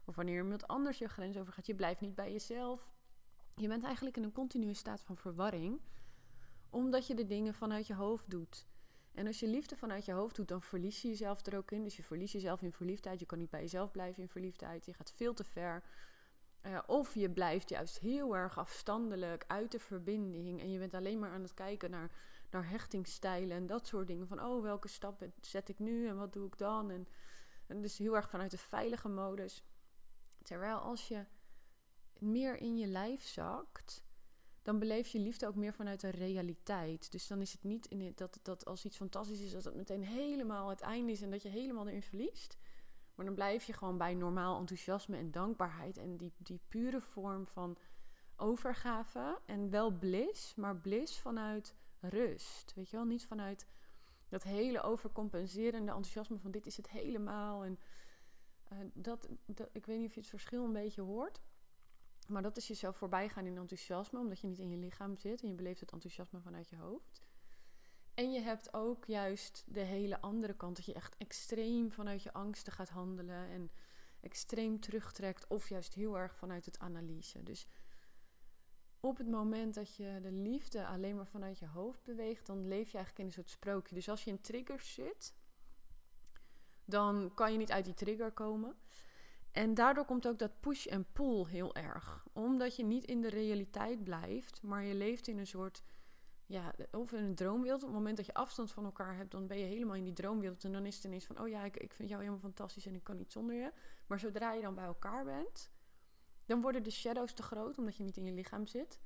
Of 0.04 0.16
wanneer 0.16 0.42
iemand 0.42 0.66
anders 0.66 0.98
je 0.98 1.08
grens 1.08 1.36
overgaat. 1.36 1.66
Je 1.66 1.74
blijft 1.74 2.00
niet 2.00 2.14
bij 2.14 2.32
jezelf. 2.32 2.92
Je 3.54 3.68
bent 3.68 3.84
eigenlijk 3.84 4.16
in 4.16 4.22
een 4.22 4.32
continue 4.32 4.74
staat 4.74 5.02
van 5.02 5.16
verwarring, 5.16 5.80
omdat 6.70 7.06
je 7.06 7.14
de 7.14 7.26
dingen 7.26 7.54
vanuit 7.54 7.86
je 7.86 7.94
hoofd 7.94 8.30
doet. 8.30 8.66
En 9.14 9.26
als 9.26 9.40
je 9.40 9.46
liefde 9.46 9.76
vanuit 9.76 10.04
je 10.04 10.12
hoofd 10.12 10.36
doet, 10.36 10.48
dan 10.48 10.62
verlies 10.62 11.02
je 11.02 11.08
jezelf 11.08 11.46
er 11.46 11.56
ook 11.56 11.70
in. 11.70 11.82
Dus 11.82 11.96
je 11.96 12.02
verliest 12.02 12.32
jezelf 12.32 12.62
in 12.62 12.72
verliefdheid. 12.72 13.20
Je 13.20 13.26
kan 13.26 13.38
niet 13.38 13.50
bij 13.50 13.60
jezelf 13.60 13.90
blijven 13.90 14.22
in 14.22 14.28
verliefdheid. 14.28 14.86
Je 14.86 14.94
gaat 14.94 15.12
veel 15.12 15.34
te 15.34 15.44
ver. 15.44 15.82
Uh, 16.66 16.78
of 16.86 17.14
je 17.14 17.30
blijft 17.30 17.68
juist 17.68 17.98
heel 17.98 18.36
erg 18.36 18.58
afstandelijk 18.58 19.44
uit 19.46 19.72
de 19.72 19.78
verbinding. 19.78 20.60
En 20.60 20.70
je 20.70 20.78
bent 20.78 20.94
alleen 20.94 21.18
maar 21.18 21.30
aan 21.30 21.42
het 21.42 21.54
kijken 21.54 21.90
naar 21.90 22.10
naar 22.50 22.68
hechtingsstijlen 22.68 23.56
en 23.56 23.66
dat 23.66 23.86
soort 23.86 24.06
dingen. 24.06 24.26
Van 24.26 24.44
oh, 24.44 24.62
welke 24.62 24.88
stappen 24.88 25.32
zet 25.40 25.68
ik 25.68 25.78
nu 25.78 26.08
en 26.08 26.16
wat 26.16 26.32
doe 26.32 26.46
ik 26.46 26.58
dan? 26.58 26.90
En, 26.90 27.08
en 27.66 27.80
dus 27.80 27.98
heel 27.98 28.16
erg 28.16 28.30
vanuit 28.30 28.50
de 28.50 28.58
veilige 28.58 29.08
modus. 29.08 29.64
Terwijl 30.42 30.76
als 30.76 31.08
je 31.08 31.24
meer 32.18 32.56
in 32.56 32.78
je 32.78 32.86
lijf 32.86 33.22
zakt, 33.22 34.04
dan 34.62 34.78
beleef 34.78 35.08
je 35.08 35.18
liefde 35.18 35.46
ook 35.46 35.54
meer 35.54 35.72
vanuit 35.72 36.00
de 36.00 36.08
realiteit. 36.08 37.12
Dus 37.12 37.26
dan 37.26 37.40
is 37.40 37.52
het 37.52 37.62
niet 37.62 37.86
in 37.86 38.12
dat, 38.14 38.38
dat 38.42 38.64
als 38.64 38.84
iets 38.84 38.96
fantastisch 38.96 39.40
is, 39.40 39.52
dat 39.52 39.64
het 39.64 39.74
meteen 39.74 40.04
helemaal 40.04 40.68
het 40.68 40.80
einde 40.80 41.12
is 41.12 41.22
en 41.22 41.30
dat 41.30 41.42
je 41.42 41.48
helemaal 41.48 41.88
erin 41.88 42.02
verliest. 42.02 42.58
Maar 43.14 43.24
dan 43.26 43.34
blijf 43.34 43.64
je 43.64 43.72
gewoon 43.72 43.98
bij 43.98 44.14
normaal 44.14 44.58
enthousiasme 44.58 45.16
en 45.16 45.30
dankbaarheid 45.30 45.96
en 45.96 46.16
die, 46.16 46.32
die 46.36 46.60
pure 46.68 47.00
vorm 47.00 47.46
van 47.46 47.78
overgave 48.36 49.40
en 49.46 49.70
wel 49.70 49.90
bliss, 49.90 50.54
maar 50.54 50.76
bliss 50.76 51.18
vanuit 51.18 51.74
rust. 52.00 52.72
Weet 52.74 52.90
je 52.90 52.96
wel, 52.96 53.06
niet 53.06 53.26
vanuit 53.26 53.66
dat 54.28 54.42
hele 54.42 54.82
overcompenserende 54.82 55.92
enthousiasme 55.92 56.38
van 56.38 56.50
dit 56.50 56.66
is 56.66 56.76
het 56.76 56.90
helemaal. 56.90 57.64
En 57.64 57.78
dat, 58.92 59.28
dat, 59.46 59.68
ik 59.72 59.86
weet 59.86 59.98
niet 59.98 60.08
of 60.08 60.14
je 60.14 60.20
het 60.20 60.28
verschil 60.28 60.64
een 60.64 60.72
beetje 60.72 61.02
hoort. 61.02 61.40
Maar 62.26 62.42
dat 62.42 62.56
is 62.56 62.68
jezelf 62.68 62.96
voorbij 62.96 63.28
gaan 63.28 63.46
in 63.46 63.56
enthousiasme, 63.56 64.18
omdat 64.18 64.40
je 64.40 64.46
niet 64.46 64.58
in 64.58 64.70
je 64.70 64.76
lichaam 64.76 65.16
zit 65.16 65.42
en 65.42 65.48
je 65.48 65.54
beleeft 65.54 65.80
het 65.80 65.92
enthousiasme 65.92 66.40
vanuit 66.40 66.68
je 66.68 66.76
hoofd. 66.76 67.22
En 68.14 68.32
je 68.32 68.40
hebt 68.40 68.74
ook 68.74 69.04
juist 69.04 69.64
de 69.66 69.80
hele 69.80 70.20
andere 70.20 70.54
kant, 70.54 70.76
dat 70.76 70.84
je 70.84 70.94
echt 70.94 71.16
extreem 71.16 71.92
vanuit 71.92 72.22
je 72.22 72.32
angsten 72.32 72.72
gaat 72.72 72.88
handelen 72.88 73.48
en 73.48 73.70
extreem 74.20 74.80
terugtrekt, 74.80 75.46
of 75.46 75.68
juist 75.68 75.94
heel 75.94 76.18
erg 76.18 76.36
vanuit 76.36 76.64
het 76.64 76.78
analyse. 76.78 77.42
Dus 77.42 77.66
op 79.00 79.16
het 79.18 79.28
moment 79.28 79.74
dat 79.74 79.96
je 79.96 80.18
de 80.22 80.32
liefde 80.32 80.86
alleen 80.86 81.16
maar 81.16 81.26
vanuit 81.26 81.58
je 81.58 81.66
hoofd 81.66 82.02
beweegt, 82.02 82.46
dan 82.46 82.68
leef 82.68 82.90
je 82.90 82.96
eigenlijk 82.96 83.18
in 83.18 83.24
een 83.24 83.32
soort 83.32 83.50
sprookje. 83.50 83.94
Dus 83.94 84.08
als 84.08 84.24
je 84.24 84.30
in 84.30 84.40
triggers 84.40 84.94
zit, 84.94 85.34
dan 86.90 87.30
kan 87.34 87.52
je 87.52 87.58
niet 87.58 87.72
uit 87.72 87.84
die 87.84 87.94
trigger 87.94 88.32
komen. 88.32 88.76
En 89.52 89.74
daardoor 89.74 90.04
komt 90.04 90.28
ook 90.28 90.38
dat 90.38 90.60
push 90.60 90.86
en 90.86 91.06
pull 91.12 91.44
heel 91.46 91.74
erg. 91.74 92.26
Omdat 92.32 92.76
je 92.76 92.84
niet 92.84 93.04
in 93.04 93.20
de 93.20 93.28
realiteit 93.28 94.04
blijft, 94.04 94.62
maar 94.62 94.84
je 94.84 94.94
leeft 94.94 95.28
in 95.28 95.38
een 95.38 95.46
soort, 95.46 95.82
ja, 96.46 96.74
of 96.90 97.12
in 97.12 97.24
een 97.24 97.34
droomwereld. 97.34 97.82
Op 97.82 97.88
het 97.88 97.96
moment 97.96 98.16
dat 98.16 98.26
je 98.26 98.34
afstand 98.34 98.72
van 98.72 98.84
elkaar 98.84 99.16
hebt, 99.16 99.30
dan 99.30 99.46
ben 99.46 99.58
je 99.58 99.64
helemaal 99.64 99.94
in 99.94 100.04
die 100.04 100.12
droomwereld. 100.12 100.64
En 100.64 100.72
dan 100.72 100.86
is 100.86 100.94
het 100.94 101.04
ineens 101.04 101.26
van, 101.26 101.40
oh 101.40 101.48
ja, 101.48 101.64
ik, 101.64 101.76
ik 101.76 101.92
vind 101.92 102.08
jou 102.08 102.20
helemaal 102.20 102.42
fantastisch 102.42 102.86
en 102.86 102.94
ik 102.94 103.04
kan 103.04 103.16
niet 103.16 103.32
zonder 103.32 103.56
je. 103.56 103.72
Maar 104.06 104.18
zodra 104.18 104.52
je 104.52 104.62
dan 104.62 104.74
bij 104.74 104.84
elkaar 104.84 105.24
bent, 105.24 105.70
dan 106.46 106.60
worden 106.60 106.82
de 106.82 106.90
shadows 106.90 107.32
te 107.32 107.42
groot, 107.42 107.78
omdat 107.78 107.96
je 107.96 108.04
niet 108.04 108.16
in 108.16 108.24
je 108.24 108.32
lichaam 108.32 108.66
zit. 108.66 109.00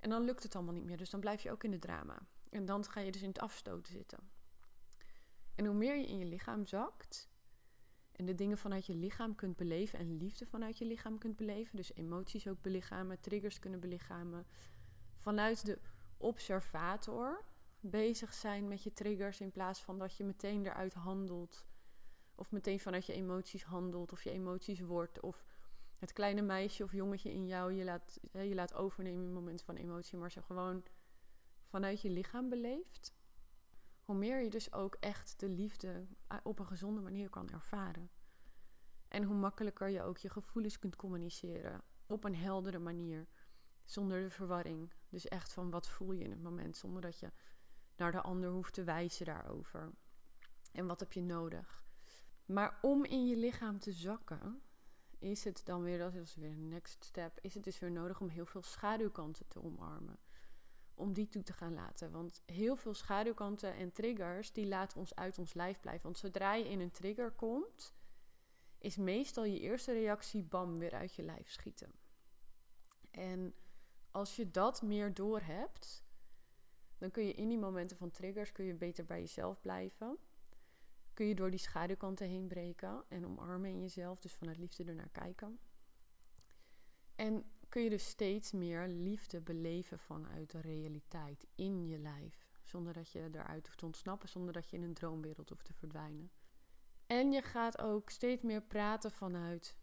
En 0.00 0.10
dan 0.10 0.22
lukt 0.22 0.42
het 0.42 0.54
allemaal 0.54 0.74
niet 0.74 0.84
meer. 0.84 0.96
Dus 0.96 1.10
dan 1.10 1.20
blijf 1.20 1.42
je 1.42 1.50
ook 1.50 1.64
in 1.64 1.70
de 1.70 1.78
drama. 1.78 2.18
En 2.50 2.64
dan 2.64 2.84
ga 2.84 3.00
je 3.00 3.12
dus 3.12 3.22
in 3.22 3.28
het 3.28 3.40
afstoten 3.40 3.92
zitten. 3.92 4.18
En 5.58 5.64
hoe 5.64 5.74
meer 5.74 5.96
je 5.96 6.06
in 6.06 6.18
je 6.18 6.24
lichaam 6.24 6.66
zakt. 6.66 7.28
En 8.12 8.24
de 8.24 8.34
dingen 8.34 8.58
vanuit 8.58 8.86
je 8.86 8.94
lichaam 8.94 9.34
kunt 9.34 9.56
beleven. 9.56 9.98
En 9.98 10.16
liefde 10.16 10.46
vanuit 10.46 10.78
je 10.78 10.84
lichaam 10.84 11.18
kunt 11.18 11.36
beleven. 11.36 11.76
Dus 11.76 11.94
emoties 11.94 12.48
ook 12.48 12.62
belichamen. 12.62 13.20
Triggers 13.20 13.58
kunnen 13.58 13.80
belichamen. 13.80 14.46
Vanuit 15.16 15.66
de 15.66 15.78
observator 16.16 17.44
bezig 17.80 18.34
zijn 18.34 18.68
met 18.68 18.82
je 18.82 18.92
triggers 18.92 19.40
in 19.40 19.50
plaats 19.50 19.80
van 19.80 19.98
dat 19.98 20.16
je 20.16 20.24
meteen 20.24 20.66
eruit 20.66 20.94
handelt. 20.94 21.66
Of 22.34 22.52
meteen 22.52 22.80
vanuit 22.80 23.06
je 23.06 23.12
emoties 23.12 23.64
handelt 23.64 24.12
of 24.12 24.24
je 24.24 24.30
emoties 24.30 24.80
wordt. 24.80 25.20
Of 25.20 25.44
het 25.96 26.12
kleine 26.12 26.42
meisje 26.42 26.84
of 26.84 26.92
jongetje 26.92 27.32
in 27.32 27.46
jou 27.46 27.72
je 27.72 27.84
laat, 27.84 28.20
je 28.32 28.54
laat 28.54 28.74
overnemen 28.74 29.24
in 29.24 29.32
momenten 29.32 29.66
van 29.66 29.76
emotie. 29.76 30.18
Maar 30.18 30.30
ze 30.30 30.42
gewoon 30.42 30.84
vanuit 31.64 32.00
je 32.00 32.10
lichaam 32.10 32.48
beleeft. 32.48 33.16
Hoe 34.08 34.16
meer 34.16 34.42
je 34.42 34.50
dus 34.50 34.72
ook 34.72 34.96
echt 35.00 35.40
de 35.40 35.48
liefde 35.48 36.06
op 36.42 36.58
een 36.58 36.66
gezonde 36.66 37.00
manier 37.00 37.30
kan 37.30 37.48
ervaren. 37.48 38.10
En 39.08 39.22
hoe 39.22 39.36
makkelijker 39.36 39.88
je 39.88 40.02
ook 40.02 40.18
je 40.18 40.30
gevoelens 40.30 40.78
kunt 40.78 40.96
communiceren. 40.96 41.82
Op 42.06 42.24
een 42.24 42.34
heldere 42.34 42.78
manier. 42.78 43.28
Zonder 43.84 44.22
de 44.22 44.30
verwarring. 44.30 44.92
Dus 45.08 45.28
echt 45.28 45.52
van 45.52 45.70
wat 45.70 45.88
voel 45.88 46.12
je 46.12 46.24
in 46.24 46.30
het 46.30 46.42
moment. 46.42 46.76
Zonder 46.76 47.02
dat 47.02 47.18
je 47.18 47.32
naar 47.96 48.12
de 48.12 48.20
ander 48.20 48.50
hoeft 48.50 48.74
te 48.74 48.84
wijzen 48.84 49.26
daarover. 49.26 49.90
En 50.72 50.86
wat 50.86 51.00
heb 51.00 51.12
je 51.12 51.22
nodig? 51.22 51.84
Maar 52.44 52.78
om 52.82 53.04
in 53.04 53.26
je 53.26 53.36
lichaam 53.36 53.78
te 53.78 53.92
zakken, 53.92 54.62
is 55.18 55.44
het 55.44 55.60
dan 55.64 55.82
weer, 55.82 55.98
dat 55.98 56.14
is 56.14 56.34
weer 56.34 56.50
een 56.50 56.68
next 56.68 57.04
step, 57.04 57.38
is 57.40 57.54
het 57.54 57.64
dus 57.64 57.78
weer 57.78 57.92
nodig 57.92 58.20
om 58.20 58.28
heel 58.28 58.46
veel 58.46 58.62
schaduwkanten 58.62 59.48
te 59.48 59.62
omarmen. 59.62 60.18
Om 60.98 61.12
die 61.12 61.28
toe 61.28 61.42
te 61.42 61.52
gaan 61.52 61.74
laten. 61.74 62.10
Want 62.10 62.42
heel 62.46 62.76
veel 62.76 62.94
schaduwkanten 62.94 63.74
en 63.74 63.92
triggers, 63.92 64.52
die 64.52 64.66
laten 64.66 64.98
ons 64.98 65.14
uit 65.14 65.38
ons 65.38 65.54
lijf 65.54 65.80
blijven. 65.80 66.02
Want 66.02 66.18
zodra 66.18 66.54
je 66.54 66.68
in 66.68 66.80
een 66.80 66.90
trigger 66.90 67.30
komt, 67.30 67.94
is 68.78 68.96
meestal 68.96 69.44
je 69.44 69.60
eerste 69.60 69.92
reactie 69.92 70.42
bam, 70.42 70.78
weer 70.78 70.94
uit 70.94 71.14
je 71.14 71.22
lijf 71.22 71.50
schieten. 71.50 71.92
En 73.10 73.54
als 74.10 74.36
je 74.36 74.50
dat 74.50 74.82
meer 74.82 75.14
doorhebt, 75.14 76.04
dan 76.98 77.10
kun 77.10 77.24
je 77.24 77.32
in 77.32 77.48
die 77.48 77.58
momenten 77.58 77.96
van 77.96 78.10
triggers 78.10 78.52
kun 78.52 78.64
je 78.64 78.74
beter 78.74 79.04
bij 79.04 79.20
jezelf 79.20 79.60
blijven. 79.60 80.18
Kun 81.14 81.26
je 81.26 81.34
door 81.34 81.50
die 81.50 81.58
schaduwkanten 81.58 82.26
heen 82.26 82.46
breken 82.46 83.04
en 83.08 83.26
omarmen 83.26 83.70
in 83.70 83.80
jezelf, 83.80 84.20
dus 84.20 84.34
vanuit 84.34 84.58
liefde 84.58 84.84
ernaar 84.84 85.10
kijken. 85.12 85.58
En 87.14 87.44
kun 87.68 87.82
je 87.82 87.90
dus 87.90 88.08
steeds 88.08 88.52
meer 88.52 88.88
liefde 88.88 89.40
beleven 89.40 89.98
vanuit 89.98 90.50
de 90.50 90.60
realiteit 90.60 91.46
in 91.54 91.86
je 91.86 91.98
lijf. 91.98 92.46
Zonder 92.62 92.92
dat 92.92 93.10
je 93.10 93.28
eruit 93.32 93.66
hoeft 93.66 93.78
te 93.78 93.86
ontsnappen, 93.86 94.28
zonder 94.28 94.52
dat 94.52 94.70
je 94.70 94.76
in 94.76 94.82
een 94.82 94.94
droomwereld 94.94 95.48
hoeft 95.48 95.64
te 95.64 95.72
verdwijnen. 95.72 96.30
En 97.06 97.32
je 97.32 97.42
gaat 97.42 97.78
ook 97.78 98.10
steeds 98.10 98.42
meer 98.42 98.62
praten 98.62 99.10
vanuit 99.10 99.76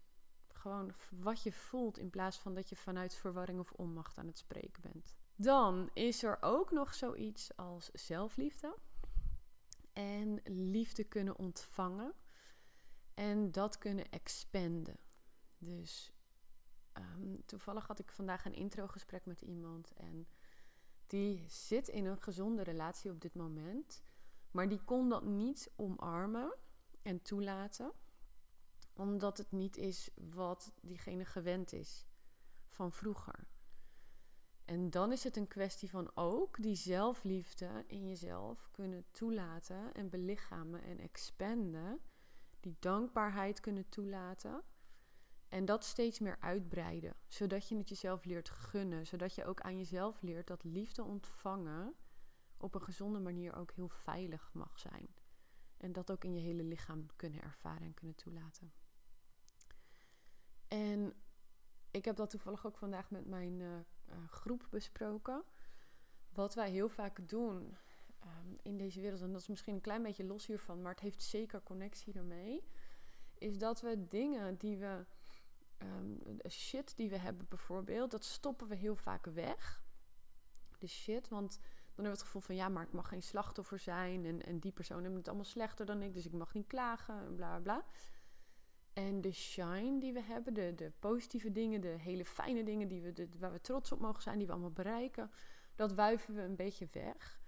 gewoon 0.48 0.92
wat 1.10 1.42
je 1.42 1.52
voelt, 1.52 1.98
in 1.98 2.10
plaats 2.10 2.38
van 2.38 2.54
dat 2.54 2.68
je 2.68 2.76
vanuit 2.76 3.14
verwarring 3.14 3.58
of 3.58 3.72
onmacht 3.72 4.18
aan 4.18 4.26
het 4.26 4.38
spreken 4.38 4.82
bent. 4.82 5.14
Dan 5.36 5.90
is 5.92 6.22
er 6.22 6.38
ook 6.40 6.70
nog 6.70 6.94
zoiets 6.94 7.56
als 7.56 7.90
zelfliefde. 7.92 8.76
En 9.92 10.40
liefde 10.44 11.04
kunnen 11.04 11.38
ontvangen. 11.38 12.14
En 13.14 13.52
dat 13.52 13.78
kunnen 13.78 14.10
expanden. 14.10 14.98
Dus 15.58 16.12
um, 16.98 17.44
toevallig 17.46 17.86
had 17.86 17.98
ik 17.98 18.12
vandaag 18.12 18.44
een 18.44 18.54
introgesprek 18.54 19.26
met 19.26 19.40
iemand. 19.40 19.92
En 19.92 20.28
die 21.06 21.44
zit 21.48 21.88
in 21.88 22.04
een 22.04 22.22
gezonde 22.22 22.62
relatie 22.62 23.10
op 23.10 23.20
dit 23.20 23.34
moment. 23.34 24.02
Maar 24.50 24.68
die 24.68 24.84
kon 24.84 25.08
dat 25.08 25.24
niet 25.24 25.72
omarmen 25.76 26.54
en 27.02 27.22
toelaten. 27.22 27.92
Omdat 28.92 29.38
het 29.38 29.52
niet 29.52 29.76
is 29.76 30.10
wat 30.14 30.72
diegene 30.80 31.24
gewend 31.24 31.72
is 31.72 32.06
van 32.66 32.92
vroeger. 32.92 33.48
En 34.64 34.90
dan 34.90 35.12
is 35.12 35.24
het 35.24 35.36
een 35.36 35.48
kwestie 35.48 35.90
van 35.90 36.10
ook 36.14 36.62
die 36.62 36.74
zelfliefde 36.74 37.84
in 37.86 38.06
jezelf 38.08 38.68
kunnen 38.70 39.04
toelaten 39.10 39.94
en 39.94 40.08
belichamen 40.08 40.82
en 40.82 40.98
expanden. 40.98 42.00
Die 42.60 42.76
dankbaarheid 42.78 43.60
kunnen 43.60 43.88
toelaten. 43.88 44.62
En 45.56 45.64
dat 45.64 45.84
steeds 45.84 46.18
meer 46.18 46.36
uitbreiden, 46.40 47.14
zodat 47.28 47.68
je 47.68 47.76
het 47.76 47.88
jezelf 47.88 48.24
leert 48.24 48.48
gunnen, 48.48 49.06
zodat 49.06 49.34
je 49.34 49.44
ook 49.44 49.60
aan 49.60 49.76
jezelf 49.76 50.22
leert 50.22 50.46
dat 50.46 50.64
liefde 50.64 51.02
ontvangen 51.02 51.94
op 52.56 52.74
een 52.74 52.82
gezonde 52.82 53.18
manier 53.18 53.56
ook 53.56 53.72
heel 53.72 53.88
veilig 53.88 54.50
mag 54.52 54.78
zijn. 54.78 55.08
En 55.76 55.92
dat 55.92 56.10
ook 56.10 56.24
in 56.24 56.34
je 56.34 56.40
hele 56.40 56.62
lichaam 56.62 57.06
kunnen 57.16 57.42
ervaren 57.42 57.86
en 57.86 57.94
kunnen 57.94 58.16
toelaten. 58.16 58.72
En 60.68 61.14
ik 61.90 62.04
heb 62.04 62.16
dat 62.16 62.30
toevallig 62.30 62.66
ook 62.66 62.76
vandaag 62.76 63.10
met 63.10 63.26
mijn 63.26 63.60
uh, 63.60 63.78
groep 64.28 64.66
besproken. 64.70 65.44
Wat 66.32 66.54
wij 66.54 66.70
heel 66.70 66.88
vaak 66.88 67.28
doen 67.28 67.76
um, 68.24 68.58
in 68.62 68.76
deze 68.76 69.00
wereld, 69.00 69.20
en 69.20 69.32
dat 69.32 69.40
is 69.40 69.48
misschien 69.48 69.74
een 69.74 69.80
klein 69.80 70.02
beetje 70.02 70.24
los 70.24 70.46
hiervan, 70.46 70.82
maar 70.82 70.92
het 70.92 71.00
heeft 71.00 71.22
zeker 71.22 71.62
connectie 71.62 72.14
ermee, 72.14 72.64
is 73.38 73.58
dat 73.58 73.80
we 73.80 74.06
dingen 74.08 74.56
die 74.56 74.76
we, 74.76 75.06
um, 75.82 76.38
shit 76.48 76.96
die 76.96 77.10
we 77.10 77.16
hebben 77.16 77.46
bijvoorbeeld, 77.48 78.10
dat 78.10 78.24
stoppen 78.24 78.68
we 78.68 78.74
heel 78.74 78.96
vaak 78.96 79.26
weg. 79.26 79.84
De 80.78 80.86
shit, 80.86 81.28
want 81.28 81.58
dan 81.96 82.04
hebben 82.04 82.04
we 82.04 82.10
het 82.10 82.22
gevoel 82.22 82.42
van 82.42 82.54
ja, 82.54 82.68
maar 82.68 82.82
ik 82.82 82.92
mag 82.92 83.08
geen 83.08 83.22
slachtoffer 83.22 83.78
zijn 83.78 84.24
en, 84.24 84.42
en 84.42 84.58
die 84.58 84.72
persoon 84.72 85.02
heeft 85.02 85.14
het 85.14 85.26
allemaal 85.28 85.44
slechter 85.44 85.86
dan 85.86 86.02
ik, 86.02 86.14
dus 86.14 86.26
ik 86.26 86.32
mag 86.32 86.54
niet 86.54 86.66
klagen 86.66 87.26
en 87.26 87.34
bla 87.34 87.58
bla. 87.58 87.84
En 88.92 89.20
de 89.20 89.32
shine 89.32 90.00
die 90.00 90.12
we 90.12 90.22
hebben, 90.22 90.54
de, 90.54 90.74
de 90.74 90.92
positieve 90.98 91.52
dingen, 91.52 91.80
de 91.80 91.88
hele 91.98 92.24
fijne 92.24 92.64
dingen 92.64 92.88
die 92.88 93.02
we, 93.02 93.12
de, 93.12 93.28
waar 93.38 93.52
we 93.52 93.60
trots 93.60 93.92
op 93.92 94.00
mogen 94.00 94.22
zijn, 94.22 94.38
die 94.38 94.46
we 94.46 94.52
allemaal 94.52 94.70
bereiken, 94.70 95.30
dat 95.74 95.92
wuiven 95.92 96.34
we 96.34 96.42
een 96.42 96.56
beetje 96.56 96.88
weg. 96.92 97.40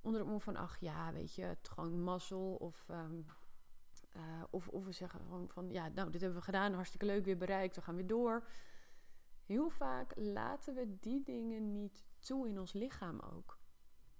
Onder 0.00 0.20
het 0.20 0.30
mom 0.30 0.40
van, 0.40 0.56
ach 0.56 0.80
ja, 0.80 1.12
weet 1.12 1.34
je, 1.34 1.42
het 1.42 1.68
gewoon 1.68 2.02
mazzel. 2.02 2.54
Of, 2.54 2.84
ehm, 2.88 3.20
eh, 4.12 4.42
of, 4.50 4.68
of 4.68 4.84
we 4.84 4.92
zeggen 4.92 5.20
gewoon 5.20 5.48
van, 5.48 5.70
ja, 5.70 5.88
nou, 5.88 6.10
dit 6.10 6.20
hebben 6.20 6.38
we 6.38 6.44
gedaan, 6.44 6.72
hartstikke 6.72 7.06
leuk, 7.06 7.24
weer 7.24 7.36
bereikt, 7.36 7.76
we 7.76 7.82
gaan 7.82 7.94
weer 7.94 8.06
door. 8.06 8.48
Heel 9.46 9.70
vaak 9.70 10.12
laten 10.16 10.74
we 10.74 10.98
die 11.00 11.22
dingen 11.22 11.72
niet 11.72 12.04
toe 12.18 12.48
in 12.48 12.58
ons 12.58 12.72
lichaam 12.72 13.20
ook. 13.20 13.58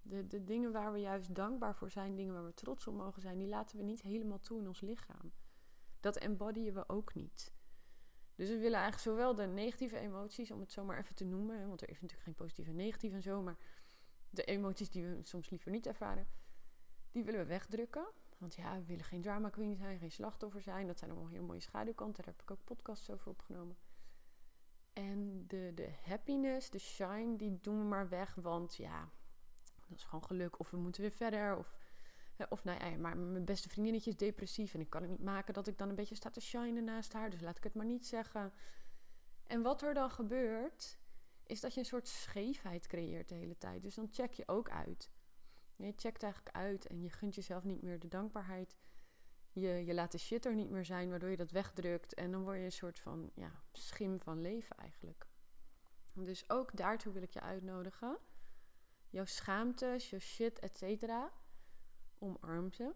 De, 0.03 0.27
de 0.27 0.45
dingen 0.45 0.73
waar 0.73 0.93
we 0.93 0.99
juist 0.99 1.35
dankbaar 1.35 1.75
voor 1.75 1.91
zijn, 1.91 2.17
dingen 2.17 2.35
waar 2.35 2.45
we 2.45 2.55
trots 2.55 2.87
op 2.87 2.95
mogen 2.95 3.23
zijn, 3.23 3.39
die 3.39 3.49
laten 3.49 3.77
we 3.77 3.83
niet 3.83 4.03
helemaal 4.03 4.41
toe 4.41 4.59
in 4.59 4.67
ons 4.67 4.81
lichaam 4.81 5.33
dat 6.03 6.17
embodyen 6.17 6.75
we 6.75 6.89
ook 6.89 7.15
niet. 7.15 7.53
Dus 8.35 8.49
we 8.49 8.59
willen 8.59 8.79
eigenlijk 8.79 9.03
zowel 9.03 9.35
de 9.35 9.47
negatieve 9.47 9.99
emoties, 9.99 10.51
om 10.51 10.61
het 10.61 10.73
zo 10.73 10.85
maar 10.85 10.99
even 10.99 11.15
te 11.15 11.25
noemen, 11.25 11.69
want 11.69 11.83
er 11.83 11.89
is 11.89 12.01
natuurlijk 12.01 12.23
geen 12.23 12.35
positieve 12.35 12.71
en 12.71 12.77
negatieve 12.77 13.17
en 13.17 13.23
zo, 13.23 13.43
maar 13.43 13.57
de 14.31 14.45
emoties 14.45 14.91
die 14.91 15.07
we 15.07 15.19
soms 15.23 15.51
liever 15.51 15.71
niet 15.71 15.87
ervaren, 15.87 16.27
die 17.11 17.25
willen 17.25 17.41
we 17.41 17.47
wegdrukken. 17.47 18.07
Want 18.43 18.55
ja, 18.55 18.79
we 18.79 18.85
willen 18.85 19.05
geen 19.05 19.23
drama 19.23 19.49
queen 19.49 19.77
zijn, 19.77 19.99
geen 19.99 20.11
slachtoffer 20.11 20.63
zijn. 20.63 20.87
Dat 20.87 20.99
zijn 20.99 21.11
allemaal 21.11 21.29
hele 21.29 21.43
mooie 21.43 21.61
schaduwkanten. 21.61 22.25
Daar 22.25 22.35
heb 22.35 22.43
ik 22.43 22.51
ook 22.51 22.65
podcasts 22.65 23.11
over 23.11 23.29
opgenomen. 23.29 23.77
En 24.93 25.47
de, 25.47 25.73
de 25.75 25.91
happiness, 26.05 26.71
de 26.71 26.79
shine, 26.79 27.37
die 27.37 27.61
doen 27.61 27.79
we 27.79 27.85
maar 27.85 28.09
weg. 28.09 28.35
Want 28.35 28.77
ja, 28.77 29.11
dat 29.89 29.99
is 29.99 30.05
gewoon 30.05 30.25
geluk. 30.25 30.59
Of 30.59 30.71
we 30.71 30.77
moeten 30.77 31.03
weer 31.03 31.11
verder. 31.11 31.57
Of 31.57 31.75
of 32.49 32.65
nou 32.65 32.85
ja, 32.85 32.97
maar 32.97 33.17
mijn 33.17 33.45
beste 33.45 33.69
vriendinnetje 33.69 34.11
is 34.11 34.17
depressief 34.17 34.75
en 34.75 34.81
ik 34.81 34.91
kan 34.91 35.03
het 35.03 35.11
niet 35.11 35.23
maken 35.23 35.55
dat 35.55 35.67
ik 35.67 35.79
dan 35.79 35.89
een 35.89 35.95
beetje 35.95 36.15
sta 36.15 36.31
te 36.31 36.41
shinen 36.41 36.85
naast 36.85 37.13
haar. 37.13 37.31
Dus 37.31 37.41
laat 37.41 37.57
ik 37.57 37.65
het 37.65 37.75
maar 37.75 37.87
niet 37.87 38.07
zeggen. 38.07 38.53
En 39.47 39.63
wat 39.63 39.83
er 39.83 39.95
dan 39.95 40.11
gebeurt, 40.11 40.99
is 41.47 41.61
dat 41.61 41.75
je 41.75 41.81
een 41.81 41.87
soort 41.87 42.09
scheefheid 42.09 42.87
creëert 42.87 43.29
de 43.29 43.35
hele 43.35 43.59
tijd. 43.59 43.83
Dus 43.83 43.95
dan 43.95 44.09
check 44.11 44.33
je 44.33 44.49
ook 44.49 44.71
uit. 44.71 45.11
Je 45.87 45.93
checkt 45.97 46.23
eigenlijk 46.23 46.57
uit 46.57 46.87
en 46.87 47.03
je 47.03 47.11
gunt 47.11 47.35
jezelf 47.35 47.65
niet 47.65 47.83
meer 47.83 47.99
de 47.99 48.09
dankbaarheid. 48.09 48.77
Je, 49.53 49.69
je 49.69 49.95
laat 49.95 50.13
de 50.13 50.19
shit 50.19 50.47
er 50.47 50.55
niet 50.55 50.71
meer 50.71 50.85
zijn, 50.85 51.11
waardoor 51.11 51.31
je 51.31 51.37
dat 51.37 51.51
wegdrukt. 51.51 52.15
En 52.15 52.31
dan 52.31 52.43
word 52.43 52.57
je 52.59 52.65
een 52.65 52.73
soort 52.73 52.99
van 52.99 53.31
ja, 53.35 53.63
schim 53.73 54.21
van 54.21 54.41
leven 54.41 54.77
eigenlijk. 54.77 55.27
Dus 56.13 56.51
ook 56.51 56.77
daartoe 56.77 57.13
wil 57.13 57.23
ik 57.23 57.33
je 57.33 57.41
uitnodigen. 57.41 58.19
Jouw 59.11 59.25
schaamte, 59.25 59.97
jouw 60.11 60.19
shit, 60.19 60.59
et 60.59 60.77
cetera 60.77 61.33
omarm 62.19 62.73
ze. 62.73 62.95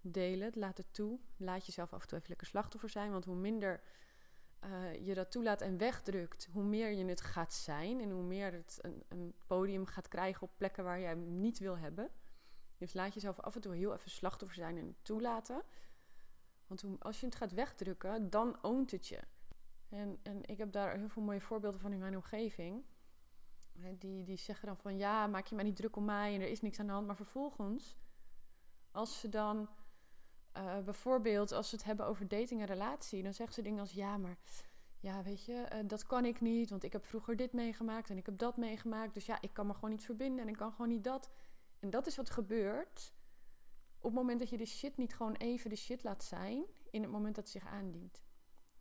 Deel 0.00 0.40
het, 0.40 0.56
laat 0.56 0.76
het 0.76 0.94
toe. 0.94 1.20
Laat 1.36 1.66
jezelf 1.66 1.92
af 1.92 2.02
en 2.02 2.08
toe 2.08 2.16
even 2.16 2.30
lekker 2.30 2.46
slachtoffer 2.46 2.88
zijn. 2.88 3.10
Want 3.10 3.24
hoe 3.24 3.36
minder 3.36 3.82
uh, 4.66 5.06
je 5.06 5.14
dat 5.14 5.30
toelaat 5.30 5.60
en 5.60 5.78
wegdrukt, 5.78 6.48
hoe 6.52 6.62
meer 6.62 6.92
je 6.92 7.04
het 7.04 7.20
gaat 7.20 7.52
zijn. 7.52 8.00
En 8.00 8.10
hoe 8.10 8.22
meer 8.22 8.52
het 8.52 8.78
een, 8.80 9.02
een 9.08 9.34
podium 9.46 9.86
gaat 9.86 10.08
krijgen 10.08 10.42
op 10.42 10.52
plekken 10.56 10.84
waar 10.84 11.00
jij 11.00 11.08
hem 11.08 11.40
niet 11.40 11.58
wil 11.58 11.78
hebben. 11.78 12.10
Dus 12.78 12.94
laat 12.94 13.14
jezelf 13.14 13.40
af 13.40 13.54
en 13.54 13.60
toe 13.60 13.74
heel 13.74 13.94
even 13.94 14.10
slachtoffer 14.10 14.56
zijn 14.56 14.78
en 14.78 14.96
toelaten. 15.02 15.62
Want 16.66 16.84
als 16.98 17.20
je 17.20 17.26
het 17.26 17.34
gaat 17.34 17.52
wegdrukken, 17.52 18.30
dan 18.30 18.58
oont 18.62 18.90
het 18.90 19.06
je. 19.06 19.20
En, 19.88 20.18
en 20.22 20.44
ik 20.44 20.58
heb 20.58 20.72
daar 20.72 20.96
heel 20.96 21.08
veel 21.08 21.22
mooie 21.22 21.40
voorbeelden 21.40 21.80
van 21.80 21.92
in 21.92 21.98
mijn 21.98 22.14
omgeving. 22.14 22.84
Die, 23.98 24.24
die 24.24 24.36
zeggen 24.36 24.66
dan 24.66 24.76
van 24.76 24.96
ja, 24.96 25.26
maak 25.26 25.46
je 25.46 25.54
maar 25.54 25.64
niet 25.64 25.76
druk 25.76 25.96
om 25.96 26.04
mij 26.04 26.34
en 26.34 26.40
er 26.40 26.48
is 26.48 26.60
niks 26.60 26.80
aan 26.80 26.86
de 26.86 26.92
hand. 26.92 27.06
Maar 27.06 27.16
vervolgens 27.16 27.96
als 28.90 29.20
ze 29.20 29.28
dan 29.28 29.68
uh, 30.56 30.78
bijvoorbeeld, 30.78 31.52
als 31.52 31.68
ze 31.68 31.74
het 31.74 31.84
hebben 31.84 32.06
over 32.06 32.28
dating 32.28 32.60
en 32.60 32.66
relatie, 32.66 33.22
dan 33.22 33.34
zeggen 33.34 33.54
ze 33.54 33.62
dingen 33.62 33.80
als 33.80 33.92
ja, 33.92 34.16
maar 34.16 34.36
ja, 35.00 35.22
weet 35.22 35.44
je, 35.44 35.54
eh, 35.54 35.78
dat 35.86 36.06
kan 36.06 36.24
ik 36.24 36.40
niet, 36.40 36.70
want 36.70 36.82
ik 36.82 36.92
heb 36.92 37.04
vroeger 37.04 37.36
dit 37.36 37.52
meegemaakt 37.52 38.10
en 38.10 38.16
ik 38.16 38.26
heb 38.26 38.38
dat 38.38 38.56
meegemaakt. 38.56 39.14
Dus 39.14 39.26
ja, 39.26 39.38
ik 39.40 39.52
kan 39.52 39.66
me 39.66 39.74
gewoon 39.74 39.90
niet 39.90 40.04
verbinden 40.04 40.44
en 40.44 40.48
ik 40.48 40.56
kan 40.56 40.70
gewoon 40.70 40.88
niet 40.88 41.04
dat. 41.04 41.30
En 41.80 41.90
dat 41.90 42.06
is 42.06 42.16
wat 42.16 42.30
gebeurt 42.30 43.12
op 43.98 44.12
het 44.12 44.20
moment 44.20 44.38
dat 44.38 44.48
je 44.48 44.56
de 44.56 44.66
shit 44.66 44.96
niet 44.96 45.14
gewoon 45.14 45.34
even 45.34 45.70
de 45.70 45.76
shit 45.76 46.02
laat 46.02 46.24
zijn, 46.24 46.64
in 46.90 47.02
het 47.02 47.10
moment 47.10 47.34
dat 47.34 47.44
het 47.44 47.52
zich 47.52 47.70
aandient. 47.70 48.22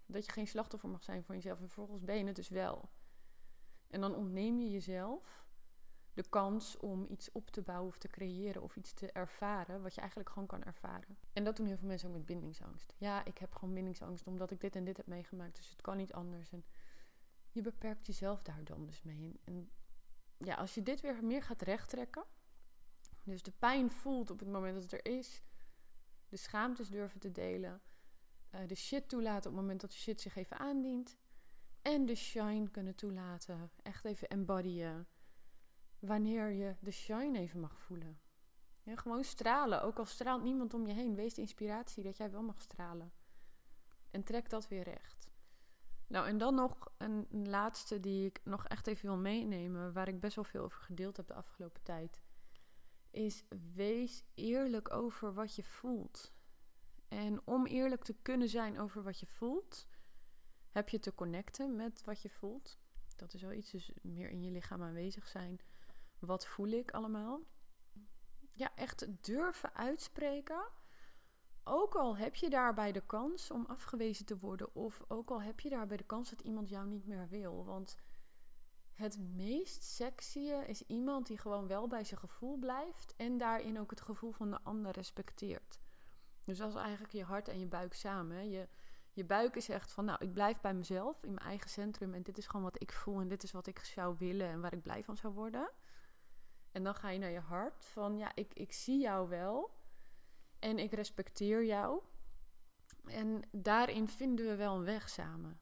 Dat 0.05 0.25
je 0.25 0.31
geen 0.31 0.47
slachtoffer 0.47 0.89
mag 0.89 1.03
zijn 1.03 1.23
van 1.23 1.35
jezelf 1.35 1.59
en 1.59 1.69
vervolgens 1.69 2.03
ben 2.03 2.17
je 2.17 2.25
het 2.25 2.35
dus 2.35 2.49
wel. 2.49 2.89
En 3.87 4.01
dan 4.01 4.15
ontneem 4.15 4.59
je 4.59 4.69
jezelf 4.69 5.44
de 6.15 6.29
kans 6.29 6.77
om 6.77 7.05
iets 7.09 7.31
op 7.31 7.49
te 7.49 7.61
bouwen 7.61 7.87
of 7.87 7.97
te 7.97 8.07
creëren 8.07 8.61
of 8.61 8.75
iets 8.75 8.93
te 8.93 9.11
ervaren 9.11 9.81
wat 9.81 9.93
je 9.93 9.99
eigenlijk 9.99 10.29
gewoon 10.29 10.47
kan 10.47 10.63
ervaren. 10.63 11.17
En 11.33 11.43
dat 11.43 11.55
doen 11.55 11.65
heel 11.65 11.77
veel 11.77 11.87
mensen 11.87 12.09
ook 12.09 12.15
met 12.15 12.25
bindingsangst. 12.25 12.93
Ja, 12.97 13.25
ik 13.25 13.37
heb 13.37 13.53
gewoon 13.53 13.73
bindingsangst 13.73 14.27
omdat 14.27 14.51
ik 14.51 14.59
dit 14.59 14.75
en 14.75 14.83
dit 14.83 14.97
heb 14.97 15.07
meegemaakt, 15.07 15.55
dus 15.55 15.69
het 15.69 15.81
kan 15.81 15.97
niet 15.97 16.13
anders. 16.13 16.51
En 16.51 16.65
je 17.51 17.61
beperkt 17.61 18.05
jezelf 18.05 18.43
daar 18.43 18.63
dan 18.63 18.85
dus 18.85 19.01
mee. 19.01 19.39
En 19.43 19.69
ja, 20.37 20.55
als 20.55 20.73
je 20.73 20.83
dit 20.83 21.01
weer 21.01 21.23
meer 21.23 21.43
gaat 21.43 21.61
rechttrekken, 21.61 22.25
dus 23.23 23.43
de 23.43 23.53
pijn 23.59 23.91
voelt 23.91 24.29
op 24.29 24.39
het 24.39 24.49
moment 24.49 24.73
dat 24.73 24.83
het 24.83 24.93
er 24.93 25.11
is, 25.11 25.43
de 26.29 26.37
schaamtes 26.37 26.89
durven 26.89 27.19
te 27.19 27.31
delen, 27.31 27.81
uh, 28.51 28.67
de 28.67 28.75
shit 28.75 29.09
toelaten 29.09 29.49
op 29.49 29.55
het 29.55 29.61
moment 29.61 29.81
dat 29.81 29.91
de 29.91 29.97
shit 29.97 30.21
zich 30.21 30.35
even 30.35 30.59
aandient. 30.59 31.17
En 31.81 32.05
de 32.05 32.15
shine 32.15 32.69
kunnen 32.69 32.95
toelaten. 32.95 33.71
Echt 33.83 34.05
even 34.05 34.27
embodyen. 34.27 35.07
Wanneer 35.99 36.51
je 36.51 36.75
de 36.79 36.91
shine 36.91 37.39
even 37.39 37.59
mag 37.59 37.79
voelen. 37.79 38.19
Ja, 38.83 38.95
gewoon 38.95 39.23
stralen. 39.23 39.81
Ook 39.81 39.97
al 39.97 40.05
straalt 40.05 40.43
niemand 40.43 40.73
om 40.73 40.87
je 40.87 40.93
heen. 40.93 41.15
Wees 41.15 41.33
de 41.33 41.41
inspiratie 41.41 42.03
dat 42.03 42.17
jij 42.17 42.31
wel 42.31 42.43
mag 42.43 42.61
stralen. 42.61 43.13
En 44.11 44.23
trek 44.23 44.49
dat 44.49 44.67
weer 44.67 44.83
recht. 44.83 45.29
Nou, 46.07 46.27
en 46.27 46.37
dan 46.37 46.55
nog 46.55 46.91
een, 46.97 47.27
een 47.31 47.49
laatste 47.49 47.99
die 47.99 48.25
ik 48.25 48.39
nog 48.43 48.67
echt 48.67 48.87
even 48.87 49.05
wil 49.05 49.17
meenemen. 49.17 49.93
Waar 49.93 50.07
ik 50.07 50.19
best 50.19 50.35
wel 50.35 50.43
veel 50.43 50.63
over 50.63 50.81
gedeeld 50.81 51.17
heb 51.17 51.27
de 51.27 51.33
afgelopen 51.33 51.83
tijd. 51.83 52.21
Is 53.11 53.43
wees 53.73 54.23
eerlijk 54.33 54.93
over 54.93 55.33
wat 55.33 55.55
je 55.55 55.63
voelt. 55.63 56.33
En 57.07 57.41
om 57.47 57.65
eerlijk 57.65 58.03
te 58.03 58.15
kunnen 58.21 58.49
zijn 58.49 58.79
over 58.79 59.03
wat 59.03 59.19
je 59.19 59.25
voelt, 59.25 59.87
heb 60.69 60.89
je 60.89 60.99
te 60.99 61.15
connecten 61.15 61.75
met 61.75 62.03
wat 62.03 62.21
je 62.21 62.29
voelt. 62.29 62.79
Dat 63.15 63.33
is 63.33 63.41
wel 63.41 63.51
iets, 63.51 63.71
dus 63.71 63.91
meer 64.01 64.29
in 64.29 64.43
je 64.43 64.51
lichaam 64.51 64.83
aanwezig 64.83 65.27
zijn. 65.27 65.59
Wat 66.25 66.45
voel 66.45 66.67
ik 66.67 66.91
allemaal? 66.91 67.39
Ja, 68.55 68.75
echt 68.75 69.25
durven 69.25 69.75
uitspreken. 69.75 70.67
Ook 71.63 71.95
al 71.95 72.17
heb 72.17 72.35
je 72.35 72.49
daarbij 72.49 72.91
de 72.91 73.05
kans 73.05 73.51
om 73.51 73.65
afgewezen 73.65 74.25
te 74.25 74.37
worden, 74.37 74.75
of 74.75 75.03
ook 75.07 75.29
al 75.29 75.41
heb 75.41 75.59
je 75.59 75.69
daarbij 75.69 75.97
de 75.97 76.03
kans 76.03 76.29
dat 76.29 76.41
iemand 76.41 76.69
jou 76.69 76.87
niet 76.87 77.05
meer 77.05 77.27
wil. 77.29 77.65
Want 77.65 77.97
het 78.93 79.19
meest 79.19 79.83
sexy 79.83 80.39
is 80.67 80.81
iemand 80.81 81.27
die 81.27 81.37
gewoon 81.37 81.67
wel 81.67 81.87
bij 81.87 82.03
zijn 82.03 82.19
gevoel 82.19 82.57
blijft 82.57 83.15
en 83.15 83.37
daarin 83.37 83.79
ook 83.79 83.89
het 83.89 84.01
gevoel 84.01 84.31
van 84.31 84.49
de 84.49 84.59
ander 84.63 84.91
respecteert. 84.91 85.79
Dus 86.43 86.57
dat 86.57 86.69
is 86.69 86.75
eigenlijk 86.75 87.13
je 87.13 87.23
hart 87.23 87.47
en 87.47 87.59
je 87.59 87.65
buik 87.65 87.93
samen. 87.93 88.49
Je, 88.49 88.67
je 89.11 89.25
buik 89.25 89.55
is 89.55 89.69
echt 89.69 89.91
van, 89.91 90.05
nou, 90.05 90.25
ik 90.25 90.33
blijf 90.33 90.61
bij 90.61 90.73
mezelf, 90.73 91.23
in 91.23 91.33
mijn 91.33 91.47
eigen 91.47 91.69
centrum. 91.69 92.13
En 92.13 92.23
dit 92.23 92.37
is 92.37 92.47
gewoon 92.47 92.65
wat 92.65 92.81
ik 92.81 92.91
voel 92.91 93.19
en 93.19 93.27
dit 93.27 93.43
is 93.43 93.51
wat 93.51 93.67
ik 93.67 93.79
zou 93.79 94.15
willen 94.17 94.47
en 94.47 94.61
waar 94.61 94.73
ik 94.73 94.81
blij 94.81 95.03
van 95.03 95.17
zou 95.17 95.33
worden. 95.33 95.69
En 96.75 96.83
dan 96.83 96.95
ga 96.95 97.09
je 97.09 97.19
naar 97.19 97.31
je 97.31 97.39
hart 97.39 97.85
van, 97.85 98.17
ja, 98.17 98.31
ik, 98.35 98.53
ik 98.53 98.71
zie 98.71 98.99
jou 98.99 99.29
wel 99.29 99.71
en 100.59 100.79
ik 100.79 100.93
respecteer 100.93 101.65
jou. 101.65 102.01
En 103.05 103.41
daarin 103.51 104.09
vinden 104.09 104.45
we 104.45 104.55
wel 104.55 104.75
een 104.75 104.83
weg 104.83 105.09
samen. 105.09 105.59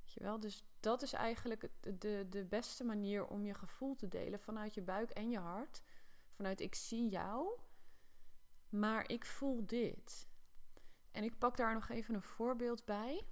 Weet 0.00 0.12
je 0.12 0.22
wel? 0.22 0.40
Dus 0.40 0.64
dat 0.80 1.02
is 1.02 1.12
eigenlijk 1.12 1.68
de, 1.80 2.26
de 2.28 2.44
beste 2.44 2.84
manier 2.84 3.26
om 3.26 3.44
je 3.44 3.54
gevoel 3.54 3.94
te 3.94 4.08
delen 4.08 4.40
vanuit 4.40 4.74
je 4.74 4.82
buik 4.82 5.10
en 5.10 5.30
je 5.30 5.38
hart. 5.38 5.82
Vanuit 6.30 6.60
ik 6.60 6.74
zie 6.74 7.08
jou 7.08 7.58
maar 8.68 9.10
ik 9.10 9.24
voel 9.24 9.66
dit. 9.66 10.28
En 11.10 11.24
ik 11.24 11.38
pak 11.38 11.56
daar 11.56 11.74
nog 11.74 11.88
even 11.88 12.14
een 12.14 12.22
voorbeeld 12.22 12.84
bij. 12.84 13.26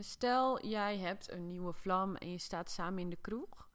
Stel, 0.00 0.66
jij 0.66 0.98
hebt 0.98 1.30
een 1.30 1.46
nieuwe 1.46 1.72
vlam 1.72 2.16
en 2.16 2.30
je 2.30 2.38
staat 2.38 2.70
samen 2.70 2.98
in 2.98 3.10
de 3.10 3.16
kroeg. 3.16 3.70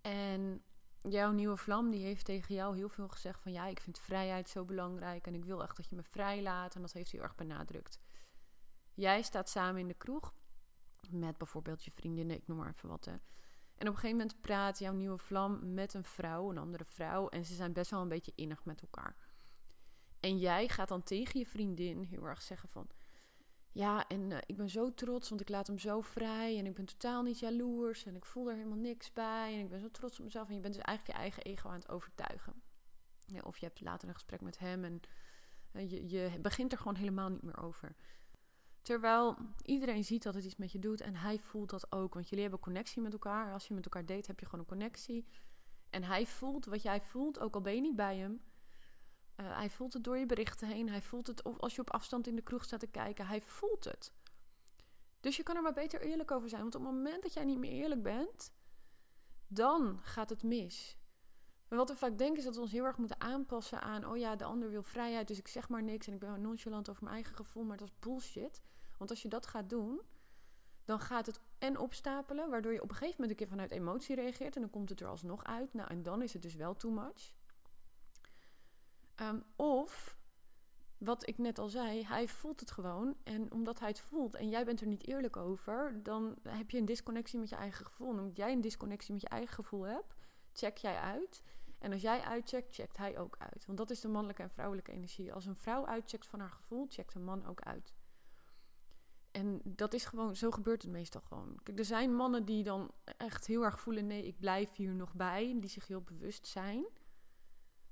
En 0.00 0.64
jouw 1.08 1.30
nieuwe 1.30 1.56
vlam 1.56 1.90
die 1.90 2.04
heeft 2.04 2.24
tegen 2.24 2.54
jou 2.54 2.76
heel 2.76 2.88
veel 2.88 3.08
gezegd 3.08 3.40
van... 3.42 3.52
ja, 3.52 3.66
ik 3.66 3.80
vind 3.80 3.98
vrijheid 3.98 4.48
zo 4.48 4.64
belangrijk 4.64 5.26
en 5.26 5.34
ik 5.34 5.44
wil 5.44 5.62
echt 5.62 5.76
dat 5.76 5.88
je 5.88 5.96
me 5.96 6.02
vrijlaat. 6.02 6.74
En 6.74 6.80
dat 6.80 6.92
heeft 6.92 7.12
hij 7.12 7.20
erg 7.20 7.34
benadrukt. 7.34 7.98
Jij 8.94 9.22
staat 9.22 9.48
samen 9.48 9.80
in 9.80 9.88
de 9.88 9.94
kroeg 9.94 10.34
met 11.10 11.38
bijvoorbeeld 11.38 11.84
je 11.84 11.90
vriendinnen, 11.90 12.36
ik 12.36 12.46
noem 12.46 12.56
maar 12.56 12.72
even 12.76 12.88
wat. 12.88 13.04
Hè. 13.04 13.12
En 13.12 13.88
op 13.88 13.94
een 13.94 14.00
gegeven 14.00 14.16
moment 14.16 14.40
praat 14.40 14.78
jouw 14.78 14.92
nieuwe 14.92 15.18
vlam 15.18 15.74
met 15.74 15.94
een 15.94 16.04
vrouw, 16.04 16.50
een 16.50 16.58
andere 16.58 16.84
vrouw. 16.84 17.28
En 17.28 17.44
ze 17.44 17.54
zijn 17.54 17.72
best 17.72 17.90
wel 17.90 18.00
een 18.00 18.08
beetje 18.08 18.32
innig 18.34 18.64
met 18.64 18.82
elkaar. 18.82 19.16
En 20.20 20.38
jij 20.38 20.68
gaat 20.68 20.88
dan 20.88 21.02
tegen 21.02 21.38
je 21.38 21.46
vriendin 21.46 22.02
heel 22.02 22.26
erg 22.26 22.42
zeggen 22.42 22.68
van... 22.68 22.88
Ja, 23.74 24.08
en 24.08 24.30
uh, 24.30 24.38
ik 24.46 24.56
ben 24.56 24.68
zo 24.68 24.94
trots, 24.94 25.28
want 25.28 25.40
ik 25.40 25.48
laat 25.48 25.66
hem 25.66 25.78
zo 25.78 26.00
vrij. 26.00 26.58
En 26.58 26.66
ik 26.66 26.74
ben 26.74 26.84
totaal 26.84 27.22
niet 27.22 27.38
jaloers. 27.38 28.04
En 28.04 28.16
ik 28.16 28.24
voel 28.24 28.48
er 28.48 28.56
helemaal 28.56 28.78
niks 28.78 29.12
bij. 29.12 29.54
En 29.54 29.60
ik 29.60 29.68
ben 29.68 29.80
zo 29.80 29.90
trots 29.90 30.18
op 30.18 30.24
mezelf. 30.24 30.48
En 30.48 30.54
je 30.54 30.60
bent 30.60 30.74
dus 30.74 30.82
eigenlijk 30.82 31.18
je 31.18 31.22
eigen 31.24 31.42
ego 31.42 31.68
aan 31.68 31.74
het 31.74 31.88
overtuigen. 31.88 32.62
Of 33.42 33.58
je 33.58 33.66
hebt 33.66 33.80
later 33.80 34.08
een 34.08 34.14
gesprek 34.14 34.40
met 34.40 34.58
hem 34.58 34.84
en 34.84 35.00
uh, 35.72 35.90
je, 35.90 36.08
je 36.08 36.40
begint 36.40 36.72
er 36.72 36.78
gewoon 36.78 36.94
helemaal 36.94 37.28
niet 37.28 37.42
meer 37.42 37.58
over. 37.58 37.94
Terwijl 38.82 39.36
iedereen 39.62 40.04
ziet 40.04 40.22
dat 40.22 40.34
het 40.34 40.44
iets 40.44 40.56
met 40.56 40.72
je 40.72 40.78
doet 40.78 41.00
en 41.00 41.16
hij 41.16 41.38
voelt 41.38 41.70
dat 41.70 41.92
ook. 41.92 42.14
Want 42.14 42.28
jullie 42.28 42.42
hebben 42.42 42.60
connectie 42.60 43.02
met 43.02 43.12
elkaar. 43.12 43.52
Als 43.52 43.68
je 43.68 43.74
met 43.74 43.84
elkaar 43.84 44.06
date, 44.06 44.26
heb 44.26 44.40
je 44.40 44.44
gewoon 44.44 44.60
een 44.60 44.66
connectie. 44.66 45.26
En 45.90 46.02
hij 46.02 46.26
voelt 46.26 46.64
wat 46.64 46.82
jij 46.82 47.00
voelt, 47.00 47.40
ook 47.40 47.54
al 47.54 47.60
ben 47.60 47.74
je 47.74 47.80
niet 47.80 47.96
bij 47.96 48.16
hem. 48.16 48.40
Uh, 49.36 49.56
hij 49.56 49.70
voelt 49.70 49.92
het 49.92 50.04
door 50.04 50.18
je 50.18 50.26
berichten 50.26 50.68
heen. 50.68 50.88
Hij 50.88 51.02
voelt 51.02 51.26
het 51.26 51.42
of 51.42 51.58
als 51.58 51.74
je 51.74 51.80
op 51.80 51.90
afstand 51.90 52.26
in 52.26 52.36
de 52.36 52.42
kroeg 52.42 52.64
staat 52.64 52.80
te 52.80 52.86
kijken. 52.86 53.26
Hij 53.26 53.40
voelt 53.40 53.84
het. 53.84 54.12
Dus 55.20 55.36
je 55.36 55.42
kan 55.42 55.56
er 55.56 55.62
maar 55.62 55.72
beter 55.72 56.00
eerlijk 56.00 56.30
over 56.30 56.48
zijn. 56.48 56.62
Want 56.62 56.74
op 56.74 56.84
het 56.84 56.92
moment 56.92 57.22
dat 57.22 57.32
jij 57.32 57.44
niet 57.44 57.58
meer 57.58 57.72
eerlijk 57.72 58.02
bent, 58.02 58.52
dan 59.46 59.98
gaat 60.02 60.30
het 60.30 60.42
mis. 60.42 60.98
Wat 61.68 61.88
we 61.88 61.96
vaak 61.96 62.18
denken 62.18 62.36
is 62.36 62.44
dat 62.44 62.54
we 62.54 62.60
ons 62.60 62.72
heel 62.72 62.84
erg 62.84 62.96
moeten 62.96 63.20
aanpassen 63.20 63.80
aan... 63.80 64.06
oh 64.06 64.16
ja, 64.16 64.36
de 64.36 64.44
ander 64.44 64.70
wil 64.70 64.82
vrijheid, 64.82 65.28
dus 65.28 65.38
ik 65.38 65.48
zeg 65.48 65.68
maar 65.68 65.82
niks... 65.82 66.06
en 66.06 66.12
ik 66.12 66.18
ben 66.18 66.40
nonchalant 66.40 66.90
over 66.90 67.02
mijn 67.02 67.14
eigen 67.14 67.34
gevoel, 67.36 67.64
maar 67.64 67.76
dat 67.76 67.88
is 67.88 67.98
bullshit. 67.98 68.62
Want 68.98 69.10
als 69.10 69.22
je 69.22 69.28
dat 69.28 69.46
gaat 69.46 69.70
doen, 69.70 70.00
dan 70.84 71.00
gaat 71.00 71.26
het 71.26 71.40
en 71.58 71.78
opstapelen... 71.78 72.50
waardoor 72.50 72.72
je 72.72 72.82
op 72.82 72.90
een 72.90 72.96
gegeven 72.96 73.20
moment 73.20 73.30
een 73.30 73.46
keer 73.46 73.56
vanuit 73.56 73.70
emotie 73.70 74.14
reageert... 74.14 74.54
en 74.54 74.60
dan 74.60 74.70
komt 74.70 74.88
het 74.88 75.00
er 75.00 75.06
alsnog 75.06 75.44
uit. 75.44 75.74
Nou, 75.74 75.88
en 75.88 76.02
dan 76.02 76.22
is 76.22 76.32
het 76.32 76.42
dus 76.42 76.54
wel 76.54 76.76
too 76.76 76.90
much. 76.90 77.32
Um, 79.20 79.44
of, 79.56 80.16
wat 80.98 81.28
ik 81.28 81.38
net 81.38 81.58
al 81.58 81.68
zei, 81.68 82.04
hij 82.04 82.28
voelt 82.28 82.60
het 82.60 82.70
gewoon. 82.70 83.16
En 83.24 83.52
omdat 83.52 83.78
hij 83.78 83.88
het 83.88 84.00
voelt 84.00 84.34
en 84.34 84.48
jij 84.48 84.64
bent 84.64 84.80
er 84.80 84.86
niet 84.86 85.06
eerlijk 85.06 85.36
over... 85.36 86.00
dan 86.02 86.36
heb 86.48 86.70
je 86.70 86.78
een 86.78 86.84
disconnectie 86.84 87.38
met 87.38 87.48
je 87.48 87.56
eigen 87.56 87.86
gevoel. 87.86 88.12
En 88.12 88.18
omdat 88.18 88.36
jij 88.36 88.52
een 88.52 88.60
disconnectie 88.60 89.12
met 89.12 89.22
je 89.22 89.28
eigen 89.28 89.54
gevoel 89.54 89.82
hebt... 89.82 90.14
check 90.52 90.76
jij 90.76 90.96
uit... 90.96 91.42
En 91.84 91.92
als 91.92 92.02
jij 92.02 92.20
uitcheckt, 92.20 92.74
checkt 92.74 92.96
hij 92.96 93.18
ook 93.18 93.36
uit. 93.38 93.66
Want 93.66 93.78
dat 93.78 93.90
is 93.90 94.00
de 94.00 94.08
mannelijke 94.08 94.42
en 94.42 94.50
vrouwelijke 94.50 94.92
energie. 94.92 95.32
Als 95.32 95.46
een 95.46 95.56
vrouw 95.56 95.86
uitcheckt 95.86 96.26
van 96.26 96.40
haar 96.40 96.50
gevoel, 96.50 96.86
checkt 96.88 97.14
een 97.14 97.24
man 97.24 97.46
ook 97.46 97.60
uit. 97.60 97.94
En 99.30 99.60
dat 99.64 99.94
is 99.94 100.04
gewoon, 100.04 100.36
zo 100.36 100.50
gebeurt 100.50 100.82
het 100.82 100.90
meestal 100.90 101.20
gewoon. 101.20 101.58
Kijk, 101.62 101.78
er 101.78 101.84
zijn 101.84 102.14
mannen 102.14 102.44
die 102.44 102.62
dan 102.62 102.90
echt 103.16 103.46
heel 103.46 103.62
erg 103.62 103.80
voelen: 103.80 104.06
nee, 104.06 104.26
ik 104.26 104.38
blijf 104.38 104.74
hier 104.74 104.94
nog 104.94 105.14
bij. 105.14 105.56
Die 105.60 105.70
zich 105.70 105.86
heel 105.86 106.00
bewust 106.00 106.46
zijn. 106.46 106.86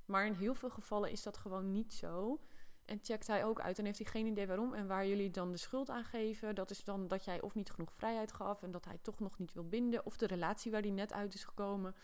Maar 0.04 0.26
in 0.26 0.32
heel 0.32 0.54
veel 0.54 0.70
gevallen 0.70 1.10
is 1.10 1.22
dat 1.22 1.36
gewoon 1.36 1.72
niet 1.72 1.92
zo. 1.92 2.40
En 2.84 2.98
checkt 3.02 3.26
hij 3.26 3.44
ook 3.44 3.60
uit 3.60 3.78
en 3.78 3.84
heeft 3.84 3.98
hij 3.98 4.06
geen 4.06 4.26
idee 4.26 4.46
waarom. 4.46 4.74
En 4.74 4.86
waar 4.86 5.06
jullie 5.06 5.30
dan 5.30 5.50
de 5.50 5.56
schuld 5.56 5.90
aan 5.90 6.04
geven, 6.04 6.54
dat 6.54 6.70
is 6.70 6.84
dan 6.84 7.08
dat 7.08 7.24
jij 7.24 7.40
of 7.40 7.54
niet 7.54 7.70
genoeg 7.70 7.92
vrijheid 7.92 8.32
gaf 8.32 8.62
en 8.62 8.70
dat 8.70 8.84
hij 8.84 8.98
toch 9.02 9.20
nog 9.20 9.38
niet 9.38 9.52
wil 9.52 9.68
binden. 9.68 10.06
Of 10.06 10.16
de 10.16 10.26
relatie 10.26 10.70
waar 10.70 10.80
hij 10.80 10.90
net 10.90 11.12
uit 11.12 11.34
is 11.34 11.44
gekomen, 11.44 11.94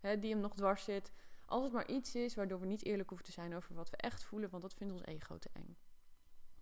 hè, 0.00 0.18
die 0.18 0.30
hem 0.30 0.40
nog 0.40 0.54
dwars 0.54 0.84
zit. 0.84 1.12
Als 1.46 1.64
het 1.64 1.72
maar 1.72 1.88
iets 1.88 2.14
is 2.14 2.34
waardoor 2.34 2.60
we 2.60 2.66
niet 2.66 2.84
eerlijk 2.84 3.08
hoeven 3.08 3.26
te 3.26 3.32
zijn 3.32 3.54
over 3.54 3.74
wat 3.74 3.90
we 3.90 3.96
echt 3.96 4.24
voelen, 4.24 4.50
want 4.50 4.62
dat 4.62 4.74
vindt 4.74 4.92
ons 4.92 5.04
ego 5.04 5.38
te 5.38 5.50
eng. 5.52 5.76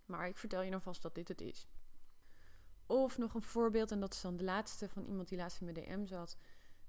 Maar 0.05 0.27
ik 0.27 0.37
vertel 0.37 0.61
je 0.61 0.69
nou 0.69 0.81
vast 0.81 1.01
dat 1.01 1.15
dit 1.15 1.27
het 1.27 1.41
is. 1.41 1.67
Of 2.85 3.17
nog 3.17 3.33
een 3.33 3.41
voorbeeld, 3.41 3.91
en 3.91 3.99
dat 3.99 4.13
is 4.13 4.21
dan 4.21 4.37
de 4.37 4.43
laatste 4.43 4.89
van 4.89 5.05
iemand 5.05 5.27
die 5.27 5.37
laatst 5.37 5.61
in 5.61 5.71
mijn 5.71 5.85
DM 5.85 6.05
zat. 6.05 6.37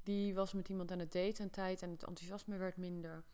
Die 0.02 0.34
was 0.34 0.52
met 0.52 0.68
iemand 0.68 0.90
aan 0.90 0.98
het 0.98 1.12
daten 1.12 1.44
een 1.44 1.50
tijd 1.50 1.82
en 1.82 1.90
het 1.90 2.04
enthousiasme 2.04 2.56
werd 2.56 2.76
minder. 2.76 3.24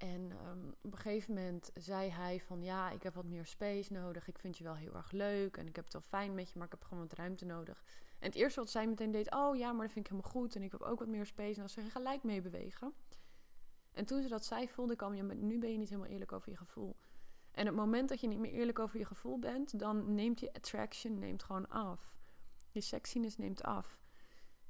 En 0.00 0.32
um, 0.48 0.74
op 0.80 0.92
een 0.92 0.98
gegeven 0.98 1.34
moment 1.34 1.70
zei 1.74 2.10
hij 2.10 2.40
van 2.40 2.62
ja, 2.62 2.90
ik 2.90 3.02
heb 3.02 3.14
wat 3.14 3.24
meer 3.24 3.46
space 3.46 3.92
nodig. 3.92 4.28
Ik 4.28 4.38
vind 4.38 4.58
je 4.58 4.64
wel 4.64 4.74
heel 4.74 4.94
erg 4.94 5.10
leuk 5.10 5.56
en 5.56 5.66
ik 5.66 5.76
heb 5.76 5.84
het 5.84 5.92
wel 5.92 6.02
fijn 6.02 6.34
met 6.34 6.50
je, 6.50 6.58
maar 6.58 6.66
ik 6.66 6.72
heb 6.72 6.82
gewoon 6.82 7.02
wat 7.02 7.12
ruimte 7.12 7.44
nodig. 7.44 7.84
En 8.18 8.26
het 8.26 8.34
eerste 8.34 8.60
wat 8.60 8.70
zij 8.70 8.86
meteen 8.86 9.10
deed, 9.10 9.34
oh 9.34 9.56
ja, 9.56 9.72
maar 9.72 9.84
dat 9.84 9.92
vind 9.92 10.04
ik 10.06 10.10
helemaal 10.10 10.32
goed 10.32 10.56
en 10.56 10.62
ik 10.62 10.72
heb 10.72 10.82
ook 10.82 10.98
wat 10.98 11.08
meer 11.08 11.26
space. 11.26 11.54
En 11.54 11.58
dan 11.58 11.68
ze 11.68 11.90
gelijk 11.90 12.22
mee 12.22 12.40
bewegen. 12.40 12.92
En 13.92 14.04
toen 14.04 14.22
ze 14.22 14.28
dat 14.28 14.44
zei, 14.44 14.68
voelde 14.68 14.92
ik 14.92 15.02
al, 15.02 15.12
ja, 15.12 15.22
maar 15.22 15.36
nu 15.36 15.58
ben 15.58 15.72
je 15.72 15.78
niet 15.78 15.88
helemaal 15.88 16.10
eerlijk 16.10 16.32
over 16.32 16.50
je 16.50 16.56
gevoel. 16.56 16.96
En 17.50 17.66
het 17.66 17.74
moment 17.74 18.08
dat 18.08 18.20
je 18.20 18.28
niet 18.28 18.38
meer 18.38 18.52
eerlijk 18.52 18.78
over 18.78 18.98
je 18.98 19.04
gevoel 19.04 19.38
bent, 19.38 19.78
dan 19.78 20.14
neemt 20.14 20.40
je 20.40 20.52
attraction 20.52 21.18
neemt 21.18 21.42
gewoon 21.42 21.68
af. 21.68 22.14
Je 22.70 22.80
sexiness 22.80 23.36
neemt 23.36 23.62
af. 23.62 24.00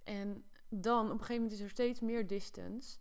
En 0.04 0.44
dan 0.68 1.04
op 1.04 1.12
een 1.12 1.18
gegeven 1.18 1.42
moment 1.42 1.52
is 1.52 1.60
er 1.60 1.70
steeds 1.70 2.00
meer 2.00 2.26
distance. 2.26 2.98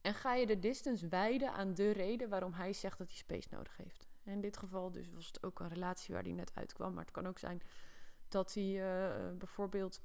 En 0.00 0.14
ga 0.14 0.34
je 0.34 0.46
de 0.46 0.58
distance 0.58 1.08
wijden 1.08 1.52
aan 1.52 1.74
de 1.74 1.90
reden 1.90 2.28
waarom 2.28 2.52
hij 2.52 2.72
zegt 2.72 2.98
dat 2.98 3.08
hij 3.08 3.16
space 3.16 3.48
nodig 3.50 3.76
heeft. 3.76 4.08
In 4.24 4.40
dit 4.40 4.56
geval 4.56 4.90
dus 4.90 5.10
was 5.10 5.26
het 5.26 5.42
ook 5.42 5.60
een 5.60 5.68
relatie 5.68 6.14
waar 6.14 6.22
hij 6.22 6.32
net 6.32 6.50
uitkwam. 6.54 6.94
Maar 6.94 7.04
het 7.04 7.12
kan 7.12 7.26
ook 7.26 7.38
zijn 7.38 7.62
dat 8.28 8.54
hij 8.54 8.64
uh, 8.64 9.36
bijvoorbeeld 9.38 10.00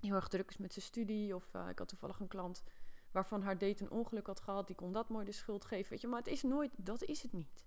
heel 0.00 0.14
erg 0.14 0.28
druk 0.28 0.50
is 0.50 0.56
met 0.56 0.72
zijn 0.72 0.84
studie. 0.84 1.34
Of 1.34 1.54
uh, 1.54 1.68
ik 1.68 1.78
had 1.78 1.88
toevallig 1.88 2.20
een 2.20 2.28
klant 2.28 2.62
waarvan 3.10 3.42
haar 3.42 3.58
date 3.58 3.82
een 3.82 3.90
ongeluk 3.90 4.26
had 4.26 4.40
gehad. 4.40 4.66
Die 4.66 4.76
kon 4.76 4.92
dat 4.92 5.08
mooi 5.08 5.24
de 5.24 5.32
schuld 5.32 5.64
geven. 5.64 5.90
Weet 5.90 6.00
je, 6.00 6.06
maar 6.06 6.18
het 6.18 6.28
is 6.28 6.42
nooit, 6.42 6.70
dat 6.76 7.02
is 7.02 7.22
het 7.22 7.32
niet. 7.32 7.66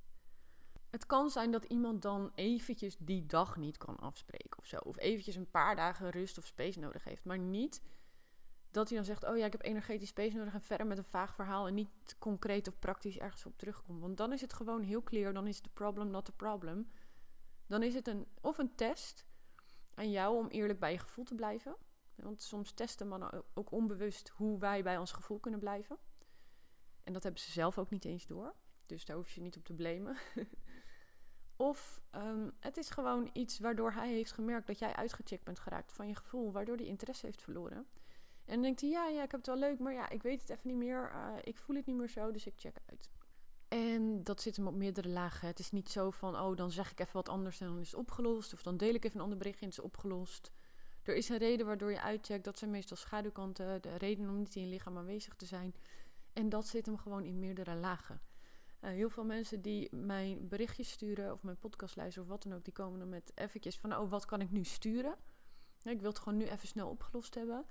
Het 0.89 1.05
kan 1.05 1.29
zijn 1.29 1.51
dat 1.51 1.63
iemand 1.63 2.01
dan 2.01 2.31
eventjes 2.35 2.97
die 2.97 3.25
dag 3.25 3.57
niet 3.57 3.77
kan 3.77 3.97
afspreken 3.97 4.57
of 4.57 4.65
zo. 4.65 4.77
Of 4.77 4.97
eventjes 4.97 5.35
een 5.35 5.51
paar 5.51 5.75
dagen 5.75 6.09
rust 6.09 6.37
of 6.37 6.45
space 6.45 6.79
nodig 6.79 7.03
heeft. 7.03 7.25
Maar 7.25 7.39
niet 7.39 7.81
dat 8.71 8.87
hij 8.87 8.97
dan 8.97 9.05
zegt: 9.05 9.23
Oh 9.23 9.37
ja, 9.37 9.45
ik 9.45 9.51
heb 9.51 9.63
energetisch 9.63 10.09
space 10.09 10.37
nodig. 10.37 10.53
En 10.53 10.61
verder 10.61 10.87
met 10.87 10.97
een 10.97 11.03
vaag 11.03 11.35
verhaal. 11.35 11.67
En 11.67 11.73
niet 11.73 12.15
concreet 12.19 12.67
of 12.67 12.79
praktisch 12.79 13.17
ergens 13.17 13.45
op 13.45 13.57
terugkomt. 13.57 14.01
Want 14.01 14.17
dan 14.17 14.33
is 14.33 14.41
het 14.41 14.53
gewoon 14.53 14.81
heel 14.81 15.03
clear. 15.03 15.33
Dan 15.33 15.47
is 15.47 15.61
de 15.61 15.69
problem, 15.73 16.09
not 16.09 16.25
the 16.25 16.31
problem. 16.31 16.91
Dan 17.67 17.83
is 17.83 17.93
het 17.93 18.07
een, 18.07 18.27
of 18.41 18.57
een 18.57 18.75
test 18.75 19.25
aan 19.93 20.11
jou 20.11 20.37
om 20.37 20.47
eerlijk 20.47 20.79
bij 20.79 20.91
je 20.91 20.99
gevoel 20.99 21.25
te 21.25 21.35
blijven. 21.35 21.75
Want 22.15 22.41
soms 22.41 22.71
testen 22.71 23.07
mannen 23.07 23.43
ook 23.53 23.71
onbewust 23.71 24.29
hoe 24.29 24.59
wij 24.59 24.83
bij 24.83 24.97
ons 24.97 25.11
gevoel 25.11 25.39
kunnen 25.39 25.59
blijven. 25.59 25.97
En 27.03 27.13
dat 27.13 27.23
hebben 27.23 27.41
ze 27.41 27.51
zelf 27.51 27.77
ook 27.77 27.89
niet 27.89 28.05
eens 28.05 28.27
door. 28.27 28.55
Dus 28.85 29.05
daar 29.05 29.15
hoef 29.15 29.31
je 29.31 29.41
niet 29.41 29.57
op 29.57 29.63
te 29.63 29.73
blamen. 29.73 30.17
of 31.55 32.01
um, 32.15 32.51
het 32.59 32.77
is 32.77 32.89
gewoon 32.89 33.29
iets 33.33 33.59
waardoor 33.59 33.91
hij 33.91 34.09
heeft 34.09 34.31
gemerkt 34.31 34.67
dat 34.67 34.79
jij 34.79 34.95
uitgecheckt 34.95 35.43
bent 35.43 35.59
geraakt 35.59 35.91
van 35.91 36.07
je 36.07 36.15
gevoel, 36.15 36.51
waardoor 36.51 36.75
hij 36.75 36.85
interesse 36.85 37.25
heeft 37.25 37.41
verloren. 37.41 37.87
En 38.45 38.53
dan 38.53 38.61
denkt 38.61 38.81
hij, 38.81 38.89
ja, 38.89 39.07
ja, 39.07 39.23
ik 39.23 39.31
heb 39.31 39.39
het 39.39 39.45
wel 39.45 39.57
leuk, 39.57 39.79
maar 39.79 39.93
ja, 39.93 40.09
ik 40.09 40.23
weet 40.23 40.41
het 40.41 40.49
even 40.49 40.67
niet 40.67 40.77
meer. 40.77 41.11
Uh, 41.13 41.35
ik 41.43 41.57
voel 41.57 41.75
het 41.75 41.85
niet 41.85 41.95
meer 41.95 42.09
zo, 42.09 42.31
dus 42.31 42.45
ik 42.45 42.53
check 42.55 42.77
uit. 42.85 43.09
En 43.67 44.23
dat 44.23 44.41
zit 44.41 44.55
hem 44.55 44.67
op 44.67 44.75
meerdere 44.75 45.09
lagen. 45.09 45.47
Het 45.47 45.59
is 45.59 45.71
niet 45.71 45.89
zo 45.89 46.09
van, 46.09 46.39
oh, 46.39 46.55
dan 46.55 46.71
zeg 46.71 46.91
ik 46.91 46.99
even 46.99 47.13
wat 47.13 47.29
anders 47.29 47.61
en 47.61 47.67
dan 47.67 47.79
is 47.79 47.91
het 47.91 47.99
opgelost. 47.99 48.53
Of 48.53 48.63
dan 48.63 48.77
deel 48.77 48.93
ik 48.93 49.03
even 49.03 49.17
een 49.17 49.23
ander 49.23 49.37
berichtje 49.37 49.65
en 49.65 49.69
het 49.69 49.79
is 49.79 49.85
opgelost. 49.85 50.51
Er 51.03 51.15
is 51.15 51.29
een 51.29 51.37
reden 51.37 51.65
waardoor 51.65 51.91
je 51.91 52.01
uitcheckt. 52.01 52.43
Dat 52.43 52.57
zijn 52.57 52.71
meestal 52.71 52.97
schaduwkanten. 52.97 53.81
De 53.81 53.95
reden 53.95 54.29
om 54.29 54.37
niet 54.37 54.55
in 54.55 54.61
je 54.61 54.67
lichaam 54.67 54.97
aanwezig 54.97 55.35
te 55.35 55.45
zijn. 55.45 55.75
En 56.33 56.49
dat 56.49 56.67
zit 56.67 56.85
hem 56.85 56.97
gewoon 56.97 57.23
in 57.23 57.39
meerdere 57.39 57.75
lagen. 57.75 58.21
Uh, 58.81 58.89
heel 58.89 59.09
veel 59.09 59.23
mensen 59.23 59.61
die 59.61 59.95
mijn 59.95 60.47
berichtjes 60.47 60.91
sturen 60.91 61.31
of 61.31 61.43
mijn 61.43 61.57
podcast 61.57 61.95
luisteren 61.95 62.23
of 62.23 62.33
wat 62.33 62.43
dan 62.43 62.53
ook, 62.53 62.63
die 62.63 62.73
komen 62.73 62.99
dan 62.99 63.09
met 63.09 63.31
eventjes 63.35 63.77
van, 63.77 63.95
oh, 63.95 64.09
wat 64.09 64.25
kan 64.25 64.41
ik 64.41 64.51
nu 64.51 64.63
sturen? 64.63 65.15
Ik 65.83 65.99
wil 65.99 66.09
het 66.09 66.19
gewoon 66.19 66.37
nu 66.37 66.45
even 66.45 66.67
snel 66.67 66.89
opgelost 66.89 67.35
hebben. 67.35 67.65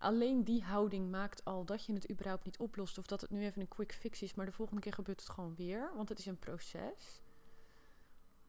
Alleen 0.00 0.44
die 0.44 0.62
houding 0.62 1.10
maakt 1.10 1.44
al 1.44 1.64
dat 1.64 1.84
je 1.84 1.92
het 1.92 2.10
überhaupt 2.10 2.44
niet 2.44 2.58
oplost 2.58 2.98
of 2.98 3.06
dat 3.06 3.20
het 3.20 3.30
nu 3.30 3.44
even 3.44 3.60
een 3.60 3.68
quick 3.68 3.92
fix 3.92 4.22
is, 4.22 4.34
maar 4.34 4.46
de 4.46 4.52
volgende 4.52 4.80
keer 4.80 4.92
gebeurt 4.92 5.20
het 5.20 5.30
gewoon 5.30 5.54
weer, 5.54 5.90
want 5.94 6.08
het 6.08 6.18
is 6.18 6.26
een 6.26 6.38
proces. 6.38 7.20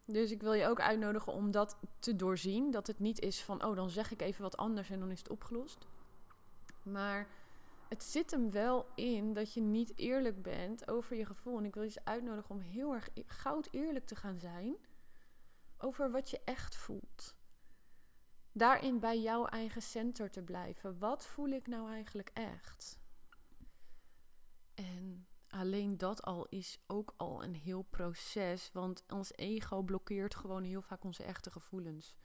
Dus 0.05 0.31
ik 0.31 0.41
wil 0.41 0.53
je 0.53 0.67
ook 0.67 0.79
uitnodigen 0.79 1.33
om 1.33 1.51
dat 1.51 1.77
te 1.99 2.15
doorzien. 2.15 2.71
Dat 2.71 2.87
het 2.87 2.99
niet 2.99 3.19
is 3.19 3.43
van, 3.43 3.65
oh, 3.65 3.75
dan 3.75 3.89
zeg 3.89 4.11
ik 4.11 4.21
even 4.21 4.41
wat 4.41 4.57
anders 4.57 4.89
en 4.89 4.99
dan 4.99 5.11
is 5.11 5.19
het 5.19 5.29
opgelost. 5.29 5.87
Maar 6.83 7.27
het 7.89 8.03
zit 8.03 8.31
hem 8.31 8.51
wel 8.51 8.87
in 8.95 9.33
dat 9.33 9.53
je 9.53 9.61
niet 9.61 9.97
eerlijk 9.97 10.41
bent 10.41 10.87
over 10.87 11.15
je 11.15 11.25
gevoel. 11.25 11.57
En 11.57 11.65
ik 11.65 11.73
wil 11.73 11.83
je 11.83 11.89
dus 11.89 12.03
uitnodigen 12.05 12.49
om 12.49 12.59
heel 12.59 12.93
erg 12.93 13.09
e-, 13.13 13.23
goud 13.25 13.67
eerlijk 13.71 14.05
te 14.05 14.15
gaan 14.15 14.39
zijn 14.39 14.75
over 15.77 16.11
wat 16.11 16.29
je 16.29 16.41
echt 16.45 16.75
voelt. 16.75 17.35
Daarin 18.53 18.99
bij 18.99 19.21
jouw 19.21 19.45
eigen 19.45 19.81
center 19.81 20.31
te 20.31 20.41
blijven. 20.41 20.99
Wat 20.99 21.25
voel 21.25 21.47
ik 21.47 21.67
nou 21.67 21.91
eigenlijk 21.91 22.29
echt? 22.33 22.99
En 24.73 25.27
alleen 25.49 25.97
dat 25.97 26.21
al 26.23 26.47
is 26.49 26.79
ook 26.87 27.13
al 27.17 27.43
een 27.43 27.55
heel 27.55 27.81
proces. 27.81 28.69
Want 28.73 29.03
ons 29.07 29.31
ego 29.35 29.81
blokkeert 29.81 30.35
gewoon 30.35 30.63
heel 30.63 30.81
vaak 30.81 31.03
onze 31.03 31.23
echte 31.23 31.51
gevoelens. 31.51 32.15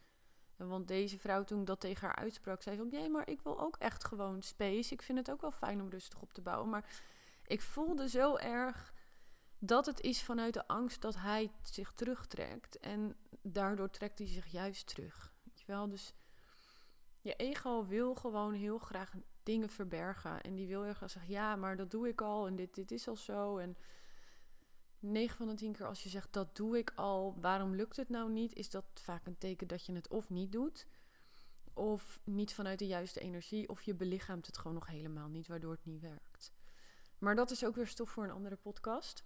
Want 0.56 0.88
deze 0.88 1.18
vrouw, 1.18 1.44
toen 1.44 1.64
dat 1.64 1.80
tegen 1.80 2.06
haar 2.06 2.16
uitsprak, 2.16 2.62
zei 2.62 2.76
van... 2.76 2.88
Nee, 2.88 3.08
maar 3.08 3.28
ik 3.28 3.40
wil 3.40 3.60
ook 3.60 3.76
echt 3.76 4.04
gewoon 4.04 4.42
space. 4.42 4.92
Ik 4.92 5.02
vind 5.02 5.18
het 5.18 5.30
ook 5.30 5.40
wel 5.40 5.50
fijn 5.50 5.80
om 5.80 5.90
rustig 5.90 6.20
op 6.20 6.32
te 6.32 6.40
bouwen. 6.40 6.68
Maar 6.68 7.02
ik 7.46 7.60
voelde 7.60 8.08
zo 8.08 8.36
erg 8.36 8.94
dat 9.58 9.86
het 9.86 10.00
is 10.00 10.22
vanuit 10.22 10.54
de 10.54 10.66
angst 10.66 11.00
dat 11.00 11.16
hij 11.16 11.50
zich 11.62 11.92
terugtrekt. 11.92 12.78
En 12.78 13.16
daardoor 13.42 13.90
trekt 13.90 14.18
hij 14.18 14.28
zich 14.28 14.46
juist 14.46 14.86
terug. 14.86 15.34
Je 15.66 15.72
wel? 15.72 15.88
Dus 15.88 16.14
je 17.20 17.36
ego 17.36 17.86
wil 17.86 18.14
gewoon 18.14 18.52
heel 18.52 18.78
graag 18.78 19.14
dingen 19.42 19.68
verbergen. 19.68 20.40
En 20.40 20.54
die 20.54 20.66
wil 20.66 20.82
heel 20.82 20.94
graag 20.94 21.10
zeggen, 21.10 21.30
ja, 21.32 21.56
maar 21.56 21.76
dat 21.76 21.90
doe 21.90 22.08
ik 22.08 22.20
al. 22.20 22.46
En 22.46 22.56
dit, 22.56 22.74
dit 22.74 22.90
is 22.90 23.08
al 23.08 23.16
zo. 23.16 23.58
En 23.58 23.76
9 24.98 25.36
van 25.36 25.46
de 25.46 25.54
10 25.54 25.72
keer 25.72 25.86
als 25.86 26.02
je 26.02 26.08
zegt 26.08 26.32
dat 26.32 26.56
doe 26.56 26.78
ik 26.78 26.92
al, 26.94 27.36
waarom 27.40 27.74
lukt 27.74 27.96
het 27.96 28.08
nou 28.08 28.30
niet? 28.30 28.54
Is 28.54 28.70
dat 28.70 28.84
vaak 28.94 29.26
een 29.26 29.38
teken 29.38 29.66
dat 29.66 29.86
je 29.86 29.92
het 29.92 30.08
of 30.08 30.30
niet 30.30 30.52
doet, 30.52 30.86
of 31.74 32.20
niet 32.24 32.54
vanuit 32.54 32.78
de 32.78 32.86
juiste 32.86 33.20
energie, 33.20 33.68
of 33.68 33.82
je 33.82 33.94
belichaamt 33.94 34.46
het 34.46 34.58
gewoon 34.58 34.74
nog 34.74 34.86
helemaal 34.86 35.28
niet, 35.28 35.46
waardoor 35.46 35.72
het 35.72 35.84
niet 35.84 36.00
werkt. 36.00 36.52
Maar 37.18 37.34
dat 37.34 37.50
is 37.50 37.64
ook 37.64 37.74
weer 37.74 37.86
stof 37.86 38.10
voor 38.10 38.24
een 38.24 38.30
andere 38.30 38.56
podcast. 38.56 39.24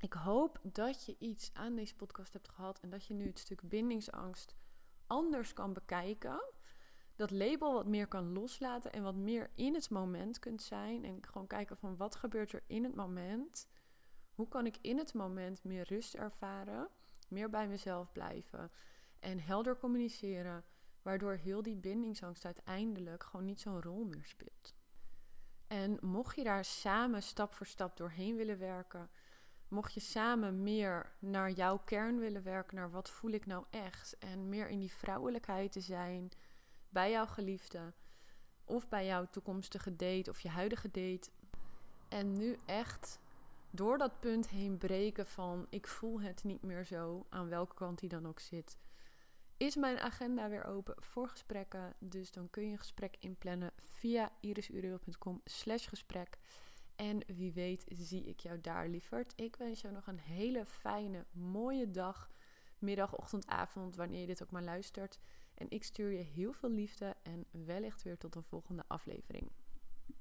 Ik 0.00 0.12
hoop 0.12 0.60
dat 0.62 1.04
je 1.04 1.16
iets 1.18 1.50
aan 1.54 1.74
deze 1.74 1.96
podcast 1.96 2.32
hebt 2.32 2.48
gehad 2.48 2.80
en 2.80 2.90
dat 2.90 3.06
je 3.06 3.14
nu 3.14 3.26
het 3.26 3.38
stuk 3.38 3.62
bindingsangst 3.62 4.54
anders 5.06 5.52
kan 5.52 5.72
bekijken. 5.72 6.42
Dat 7.16 7.30
label 7.30 7.72
wat 7.72 7.86
meer 7.86 8.06
kan 8.06 8.32
loslaten 8.32 8.92
en 8.92 9.02
wat 9.02 9.14
meer 9.14 9.50
in 9.54 9.74
het 9.74 9.90
moment 9.90 10.38
kunt 10.38 10.62
zijn. 10.62 11.04
En 11.04 11.26
gewoon 11.26 11.46
kijken 11.46 11.76
van 11.76 11.96
wat 11.96 12.16
gebeurt 12.16 12.52
er 12.52 12.62
in 12.66 12.84
het 12.84 12.94
moment 12.94 13.68
hoe 14.36 14.48
kan 14.48 14.66
ik 14.66 14.78
in 14.80 14.98
het 14.98 15.14
moment 15.14 15.64
meer 15.64 15.84
rust 15.88 16.14
ervaren, 16.14 16.88
meer 17.28 17.50
bij 17.50 17.68
mezelf 17.68 18.12
blijven 18.12 18.70
en 19.20 19.40
helder 19.40 19.78
communiceren, 19.78 20.64
waardoor 21.02 21.32
heel 21.32 21.62
die 21.62 21.76
bindingsangst 21.76 22.44
uiteindelijk 22.44 23.22
gewoon 23.22 23.46
niet 23.46 23.60
zo'n 23.60 23.82
rol 23.82 24.04
meer 24.04 24.24
speelt. 24.24 24.74
En 25.66 25.98
mocht 26.00 26.36
je 26.36 26.44
daar 26.44 26.64
samen 26.64 27.22
stap 27.22 27.52
voor 27.52 27.66
stap 27.66 27.96
doorheen 27.96 28.36
willen 28.36 28.58
werken, 28.58 29.10
mocht 29.76 29.94
je 29.94 30.00
samen 30.00 30.62
meer 30.62 31.12
naar 31.18 31.50
jouw 31.50 31.78
kern 31.84 32.18
willen 32.18 32.42
werken, 32.42 32.76
naar 32.76 32.90
wat 32.90 33.10
voel 33.10 33.30
ik 33.30 33.46
nou 33.46 33.64
echt 33.70 34.18
en 34.18 34.48
meer 34.48 34.68
in 34.68 34.78
die 34.78 34.92
vrouwelijkheid 34.92 35.72
te 35.72 35.80
zijn 35.80 36.30
bij 36.88 37.10
jouw 37.10 37.26
geliefde 37.26 37.92
of 38.64 38.88
bij 38.88 39.06
jouw 39.06 39.26
toekomstige 39.30 39.96
date 39.96 40.30
of 40.30 40.40
je 40.40 40.48
huidige 40.48 40.90
date 40.90 41.30
en 42.08 42.32
nu 42.32 42.56
echt 42.66 43.18
door 43.70 43.98
dat 43.98 44.20
punt 44.20 44.48
heen 44.48 44.78
breken 44.78 45.26
van 45.26 45.66
ik 45.70 45.86
voel 45.86 46.20
het 46.20 46.44
niet 46.44 46.62
meer 46.62 46.84
zo, 46.84 47.26
aan 47.28 47.48
welke 47.48 47.74
kant 47.74 47.98
die 47.98 48.08
dan 48.08 48.26
ook 48.26 48.40
zit, 48.40 48.78
is 49.56 49.76
mijn 49.76 49.98
agenda 49.98 50.48
weer 50.48 50.64
open 50.64 50.94
voor 50.98 51.28
gesprekken. 51.28 51.94
Dus 51.98 52.30
dan 52.30 52.50
kun 52.50 52.64
je 52.64 52.70
een 52.70 52.78
gesprek 52.78 53.16
inplannen 53.18 53.72
via 53.82 54.32
irisureel.com 54.40 55.40
slash 55.44 55.88
gesprek. 55.88 56.38
En 56.96 57.22
wie 57.26 57.52
weet 57.52 57.84
zie 57.88 58.24
ik 58.24 58.40
jou 58.40 58.60
daar, 58.60 58.88
lieverd. 58.88 59.32
Ik 59.36 59.56
wens 59.56 59.80
jou 59.80 59.94
nog 59.94 60.06
een 60.06 60.18
hele 60.18 60.66
fijne, 60.66 61.24
mooie 61.30 61.90
dag, 61.90 62.30
middag, 62.78 63.16
ochtend, 63.16 63.46
avond, 63.46 63.96
wanneer 63.96 64.20
je 64.20 64.26
dit 64.26 64.42
ook 64.42 64.50
maar 64.50 64.62
luistert. 64.62 65.18
En 65.54 65.70
ik 65.70 65.84
stuur 65.84 66.10
je 66.10 66.22
heel 66.22 66.52
veel 66.52 66.70
liefde 66.70 67.16
en 67.22 67.44
wellicht 67.50 68.02
weer 68.02 68.18
tot 68.18 68.34
een 68.34 68.42
volgende 68.42 68.84
aflevering. 68.86 69.50